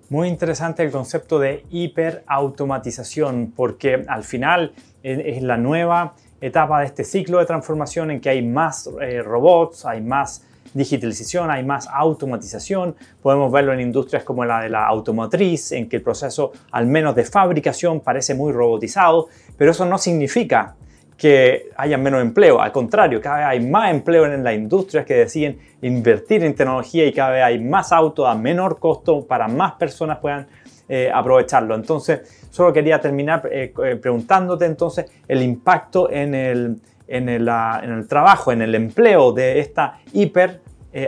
Muy 0.09 0.27
interesante 0.27 0.81
el 0.81 0.89
concepto 0.89 1.37
de 1.37 1.65
hiperautomatización 1.69 3.53
porque 3.55 4.03
al 4.07 4.23
final 4.23 4.73
es 5.03 5.43
la 5.43 5.55
nueva 5.55 6.15
etapa 6.41 6.79
de 6.79 6.87
este 6.87 7.03
ciclo 7.03 7.37
de 7.37 7.45
transformación 7.45 8.09
en 8.09 8.19
que 8.19 8.29
hay 8.29 8.41
más 8.41 8.89
eh, 9.01 9.21
robots, 9.21 9.85
hay 9.85 10.01
más 10.01 10.43
digitalización, 10.73 11.51
hay 11.51 11.63
más 11.63 11.87
automatización. 11.87 12.95
Podemos 13.21 13.51
verlo 13.51 13.71
en 13.71 13.81
industrias 13.81 14.23
como 14.23 14.43
la 14.45 14.61
de 14.61 14.69
la 14.69 14.87
automotriz, 14.87 15.73
en 15.73 15.87
que 15.87 15.97
el 15.97 16.01
proceso, 16.01 16.53
al 16.71 16.87
menos 16.87 17.13
de 17.13 17.25
fabricación, 17.25 17.99
parece 17.99 18.33
muy 18.33 18.51
robotizado, 18.51 19.27
pero 19.59 19.69
eso 19.69 19.85
no 19.85 19.99
significa 19.99 20.75
que 21.19 21.69
haya 21.75 21.97
menos 21.97 22.21
empleo. 22.21 22.61
Al 22.61 22.71
contrario, 22.71 23.19
cada 23.21 23.37
vez 23.39 23.45
hay 23.47 23.59
más 23.59 23.91
empleo 23.91 24.25
en 24.25 24.41
las 24.41 24.55
industrias 24.55 25.05
que 25.05 25.15
deciden 25.15 25.59
invertir 25.81 26.43
en 26.45 26.55
tecnología 26.55 27.05
y 27.05 27.11
cada 27.11 27.31
vez 27.31 27.43
hay 27.43 27.59
más 27.59 27.91
autos 27.91 28.25
a 28.25 28.35
menor 28.35 28.79
costo 28.79 29.25
para 29.25 29.49
más 29.49 29.73
personas 29.73 30.19
puedan 30.19 30.47
eh, 30.87 31.11
aprovecharlo. 31.13 31.75
Entonces, 31.75 32.47
solo 32.49 32.71
quería 32.71 33.01
terminar 33.01 33.47
eh, 33.51 33.73
eh, 33.83 33.95
preguntándote 33.97 34.65
entonces 34.65 35.11
el 35.27 35.41
impacto 35.41 36.09
en 36.09 36.33
el, 36.33 36.77
en 37.05 37.27
el, 37.27 37.47
en 37.47 37.91
el 37.91 38.07
trabajo, 38.07 38.53
en 38.53 38.61
el 38.61 38.73
empleo 38.73 39.33
de 39.33 39.59
esta 39.59 39.99
hiper 40.13 40.61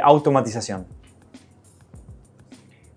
automatización. 0.03 0.85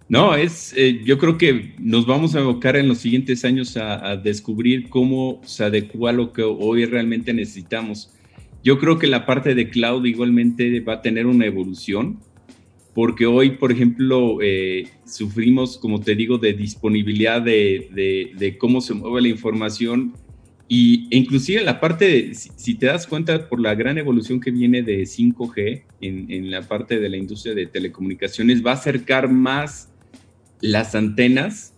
No, 0.08 0.34
es, 0.34 0.74
yo 1.04 1.18
creo 1.18 1.38
que 1.38 1.74
nos 1.78 2.06
vamos 2.06 2.34
a 2.34 2.40
evocar 2.40 2.76
en 2.76 2.88
los 2.88 2.98
siguientes 2.98 3.44
años 3.44 3.76
a, 3.76 4.16
descubrir 4.16 4.90
cómo 4.90 5.40
se 5.44 5.64
adecua 5.64 6.12
lo 6.12 6.32
que 6.32 6.42
hoy 6.42 6.84
realmente 6.84 7.32
necesitamos. 7.32 8.12
Yo 8.62 8.78
creo 8.78 8.98
que 8.98 9.06
la 9.06 9.24
parte 9.24 9.54
de 9.54 9.70
cloud 9.70 10.04
igualmente 10.04 10.80
va 10.80 10.94
a 10.94 11.02
tener 11.02 11.26
una 11.26 11.46
evolución 11.46 12.18
porque 12.94 13.26
hoy, 13.26 13.50
por 13.50 13.72
ejemplo, 13.72 14.38
eh, 14.40 14.88
sufrimos, 15.04 15.78
como 15.78 16.00
te 16.00 16.14
digo, 16.14 16.38
de 16.38 16.52
disponibilidad 16.52 17.42
de, 17.42 18.56
cómo 18.58 18.80
se 18.80 18.94
mueve 18.94 19.22
la 19.22 19.28
información 19.28 20.12
y 20.68 21.08
e 21.10 21.18
inclusive 21.18 21.62
la 21.62 21.80
parte, 21.80 22.32
si, 22.34 22.74
te 22.74 22.86
das 22.86 23.06
cuenta 23.06 23.48
por 23.48 23.60
la 23.60 23.74
gran 23.74 23.98
evolución 23.98 24.40
que 24.40 24.50
viene 24.50 24.82
de 24.82 25.02
5G 25.02 25.82
en, 26.00 26.30
en, 26.30 26.50
la 26.50 26.62
parte 26.62 27.00
de 27.00 27.08
la 27.08 27.16
industria 27.16 27.54
de 27.54 27.66
telecomunicaciones, 27.66 28.64
va 28.64 28.70
a 28.70 28.74
acercar 28.74 29.30
más 29.30 29.93
las 30.60 30.94
antenas 30.94 31.74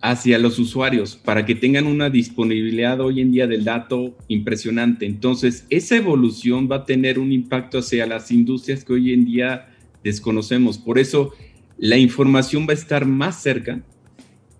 hacia 0.00 0.38
los 0.38 0.58
usuarios 0.58 1.16
para 1.16 1.46
que 1.46 1.54
tengan 1.54 1.86
una 1.86 2.10
disponibilidad 2.10 3.00
hoy 3.00 3.20
en 3.20 3.30
día 3.30 3.46
del 3.46 3.64
dato 3.64 4.16
impresionante. 4.26 5.06
Entonces, 5.06 5.64
esa 5.70 5.96
evolución 5.96 6.68
va 6.70 6.76
a 6.76 6.84
tener 6.84 7.20
un 7.20 7.30
impacto 7.32 7.78
hacia 7.78 8.06
las 8.06 8.32
industrias 8.32 8.84
que 8.84 8.92
hoy 8.92 9.12
en 9.12 9.24
día 9.24 9.68
desconocemos. 10.02 10.76
Por 10.78 10.98
eso 10.98 11.32
la 11.78 11.96
información 11.98 12.66
va 12.66 12.72
a 12.72 12.74
estar 12.74 13.06
más 13.06 13.42
cerca 13.42 13.80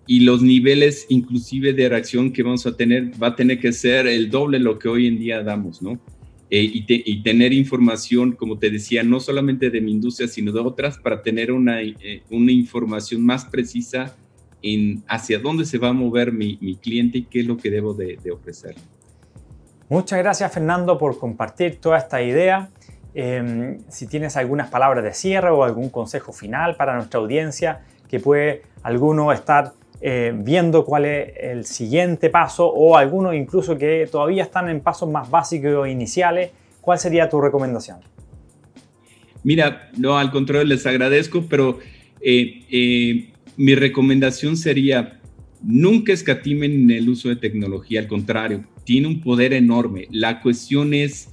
y 0.07 0.21
los 0.21 0.41
niveles 0.41 1.05
inclusive 1.09 1.73
de 1.73 1.89
reacción 1.89 2.31
que 2.31 2.43
vamos 2.43 2.65
a 2.65 2.75
tener 2.75 3.11
va 3.21 3.27
a 3.27 3.35
tener 3.35 3.59
que 3.59 3.71
ser 3.71 4.07
el 4.07 4.29
doble 4.29 4.59
lo 4.59 4.79
que 4.79 4.89
hoy 4.89 5.07
en 5.07 5.19
día 5.19 5.43
damos, 5.43 5.81
¿no? 5.81 5.99
Eh, 6.55 6.69
y, 6.85 7.23
tener 7.23 7.51
información, 7.51 8.33
como 8.33 8.59
te 8.59 8.69
decía, 8.69 9.01
no 9.01 9.19
solamente 9.19 9.71
de 9.71 9.81
mi 9.81 9.91
industria, 9.91 10.27
sino 10.27 10.51
de 10.51 10.59
otras, 10.59 10.99
para 10.99 11.23
tener 11.23 11.51
una, 11.51 11.81
eh, 11.81 12.21
una 12.29 12.51
información 12.51 13.25
más 13.25 13.43
precisa 13.45 14.15
en 14.61 15.03
hacia 15.07 15.39
dónde 15.39 15.65
se 15.65 15.79
va 15.79 15.87
a 15.87 15.93
mover 15.93 16.31
mi, 16.31 16.77
cliente 16.79 17.17
y 17.17 17.23
qué 17.23 17.39
es 17.39 17.47
lo 17.47 17.57
que 17.57 17.71
debo 17.71 17.95
de, 17.95 18.19
de 18.23 18.31
ofrecer. 18.31 18.75
Muchas 19.89 20.19
gracias 20.19 20.53
Fernando 20.53 20.99
por 20.99 21.17
compartir 21.17 21.77
toda 21.77 21.97
esta 21.97 22.21
idea. 22.21 22.69
Em, 23.15 23.79
si 23.89 24.05
tienes 24.05 24.37
algunas 24.37 24.69
palabras 24.69 25.03
de 25.03 25.13
cierre 25.15 25.49
o 25.49 25.63
algún 25.63 25.89
consejo 25.89 26.33
final 26.33 26.75
para 26.75 26.95
nuestra 26.95 27.19
audiencia 27.19 27.81
que 28.07 28.19
puede 28.19 28.61
alguno 28.83 29.33
estar 29.33 29.73
eh, 30.05 30.33
viendo 30.35 30.83
cuál 30.83 31.05
es 31.05 31.31
el 31.39 31.63
siguiente 31.63 32.29
paso 32.29 32.67
o 32.67 32.97
algunos 32.97 33.33
incluso 33.35 33.77
que 33.77 34.05
todavía 34.11 34.43
están 34.43 34.67
en 34.67 34.81
pasos 34.81 35.09
más 35.09 35.31
básicos 35.31 35.71
o 35.71 35.87
iniciales, 35.87 36.51
¿cuál 36.81 36.99
sería 36.99 37.29
tu 37.29 37.39
recomendación? 37.39 37.99
Mira, 39.45 39.89
no, 39.97 40.17
al 40.17 40.29
contrario, 40.29 40.65
les 40.65 40.85
agradezco, 40.85 41.45
pero 41.49 41.79
eh, 42.19 42.65
eh, 42.69 43.31
mi 43.55 43.75
recomendación 43.75 44.57
sería, 44.57 45.21
nunca 45.61 46.11
escatimen 46.11 46.73
en 46.73 46.91
el 46.91 47.07
uso 47.07 47.29
de 47.29 47.37
tecnología, 47.37 48.01
al 48.01 48.07
contrario, 48.07 48.65
tiene 48.83 49.07
un 49.07 49.21
poder 49.21 49.53
enorme. 49.53 50.09
La 50.11 50.41
cuestión 50.41 50.93
es 50.93 51.29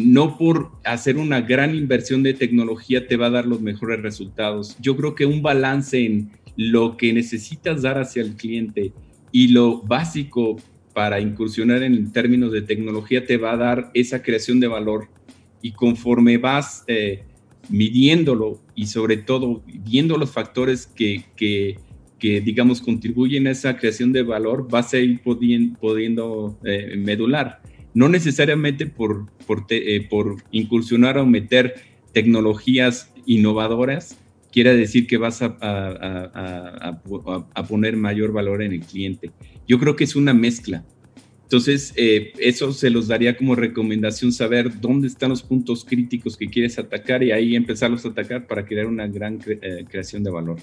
no 0.00 0.36
por 0.36 0.72
hacer 0.82 1.16
una 1.16 1.40
gran 1.40 1.76
inversión 1.76 2.24
de 2.24 2.34
tecnología 2.34 3.06
te 3.06 3.16
va 3.16 3.26
a 3.26 3.30
dar 3.30 3.46
los 3.46 3.60
mejores 3.60 4.02
resultados. 4.02 4.76
Yo 4.80 4.96
creo 4.96 5.14
que 5.14 5.26
un 5.26 5.42
balance 5.42 6.04
en 6.04 6.32
lo 6.56 6.96
que 6.96 7.12
necesitas 7.12 7.82
dar 7.82 7.98
hacia 7.98 8.22
el 8.22 8.36
cliente 8.36 8.92
y 9.32 9.48
lo 9.48 9.82
básico 9.82 10.56
para 10.92 11.20
incursionar 11.20 11.82
en 11.82 12.12
términos 12.12 12.52
de 12.52 12.62
tecnología 12.62 13.26
te 13.26 13.36
va 13.36 13.52
a 13.52 13.56
dar 13.56 13.90
esa 13.94 14.22
creación 14.22 14.60
de 14.60 14.68
valor. 14.68 15.08
Y 15.60 15.72
conforme 15.72 16.38
vas 16.38 16.84
eh, 16.86 17.24
midiéndolo 17.68 18.60
y 18.74 18.86
sobre 18.86 19.16
todo 19.16 19.62
viendo 19.66 20.16
los 20.16 20.30
factores 20.30 20.86
que, 20.86 21.24
que, 21.36 22.40
digamos, 22.40 22.80
contribuyen 22.80 23.46
a 23.46 23.50
esa 23.50 23.76
creación 23.76 24.12
de 24.12 24.22
valor, 24.22 24.68
vas 24.70 24.94
a 24.94 24.98
ir 24.98 25.20
pudiendo, 25.20 26.58
eh, 26.64 26.94
medular 26.96 27.60
no 27.94 28.08
necesariamente 28.08 28.86
por, 28.86 29.26
eh, 29.70 30.06
por, 30.10 30.42
incursionar 30.50 31.16
o 31.16 31.24
meter 31.24 31.76
tecnologías 32.12 33.12
innovadoras, 33.24 34.18
quiere 34.54 34.76
decir 34.76 35.08
que 35.08 35.16
vas 35.16 35.42
a, 35.42 37.02
poner 37.68 37.96
mayor 37.96 38.30
valor 38.30 38.62
en 38.62 38.72
el 38.72 38.82
cliente. 38.82 39.32
Yo 39.66 39.80
creo 39.80 39.96
que 39.96 40.04
es 40.04 40.14
una 40.14 40.32
mezcla. 40.32 40.84
Entonces, 41.42 41.92
eh, 41.96 42.32
eso 42.38 42.72
se 42.72 42.88
los 42.88 43.08
daría 43.08 43.36
como 43.36 43.56
recomendación, 43.56 44.32
saber 44.32 44.80
dónde 44.80 45.08
están 45.08 45.30
los 45.30 45.42
puntos 45.42 45.84
críticos 45.84 46.36
que 46.36 46.48
quieres 46.48 46.78
atacar 46.78 47.24
y 47.24 47.32
ahí 47.32 47.56
empezarlos 47.56 48.04
a 48.04 48.10
atacar 48.10 48.46
para 48.46 48.64
crear 48.64 48.86
una 48.86 49.08
gran 49.08 49.40
eh, 49.44 49.84
creación 49.88 50.22
de 50.22 50.30
valor. 50.30 50.58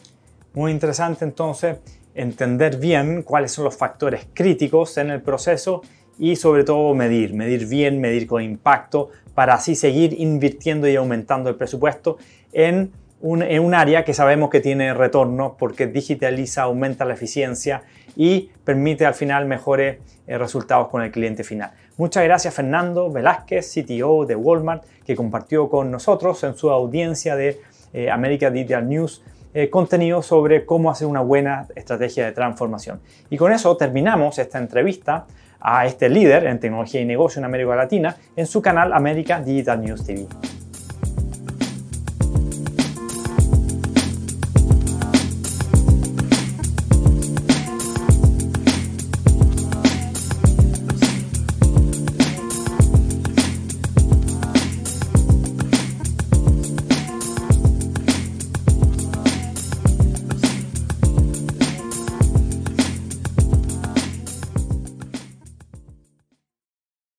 Muy 0.53 0.71
interesante 0.71 1.25
entonces 1.25 1.75
entender 2.15 2.77
bien 2.77 3.23
cuáles 3.23 3.51
son 3.51 3.65
los 3.65 3.75
factores 3.75 4.25
críticos 4.33 4.97
en 4.97 5.09
el 5.09 5.21
proceso 5.21 5.81
y 6.17 6.37
sobre 6.37 6.63
todo 6.63 6.95
medir, 6.95 7.33
medir 7.33 7.67
bien, 7.67 7.99
medir 7.99 8.25
con 8.25 8.41
impacto 8.41 9.09
para 9.35 9.55
así 9.55 9.75
seguir 9.75 10.15
invirtiendo 10.17 10.87
y 10.87 10.95
aumentando 10.95 11.49
el 11.49 11.55
presupuesto 11.55 12.17
en 12.53 12.91
un, 13.21 13.43
en 13.43 13.63
un 13.63 13.73
área 13.73 14.03
que 14.03 14.13
sabemos 14.13 14.49
que 14.49 14.59
tiene 14.59 14.93
retorno 14.93 15.55
porque 15.57 15.87
digitaliza, 15.87 16.63
aumenta 16.63 17.05
la 17.05 17.13
eficiencia 17.13 17.83
y 18.15 18.51
permite 18.63 19.05
al 19.05 19.13
final 19.13 19.45
mejores 19.45 19.99
eh, 20.27 20.37
resultados 20.37 20.87
con 20.89 21.01
el 21.01 21.11
cliente 21.11 21.43
final. 21.43 21.71
Muchas 21.97 22.23
gracias 22.23 22.53
Fernando 22.53 23.11
Velázquez, 23.11 23.73
CTO 23.73 24.25
de 24.25 24.35
Walmart, 24.35 24.83
que 25.05 25.15
compartió 25.15 25.69
con 25.69 25.91
nosotros 25.91 26.43
en 26.43 26.55
su 26.55 26.69
audiencia 26.71 27.35
de 27.35 27.59
eh, 27.93 28.09
America 28.09 28.49
Digital 28.49 28.87
News 28.87 29.23
eh, 29.53 29.69
contenido 29.69 30.21
sobre 30.21 30.65
cómo 30.65 30.89
hacer 30.89 31.07
una 31.07 31.19
buena 31.19 31.67
estrategia 31.75 32.25
de 32.25 32.31
transformación. 32.31 33.01
Y 33.29 33.35
con 33.35 33.51
eso 33.51 33.75
terminamos 33.75 34.39
esta 34.39 34.57
entrevista 34.57 35.27
a 35.59 35.85
este 35.85 36.09
líder 36.09 36.45
en 36.45 36.59
tecnología 36.59 37.01
y 37.01 37.05
negocio 37.05 37.39
en 37.39 37.45
América 37.45 37.75
Latina 37.75 38.15
en 38.35 38.47
su 38.47 38.61
canal 38.61 38.93
América 38.93 39.41
Digital 39.41 39.81
News 39.81 40.05
TV. 40.05 40.25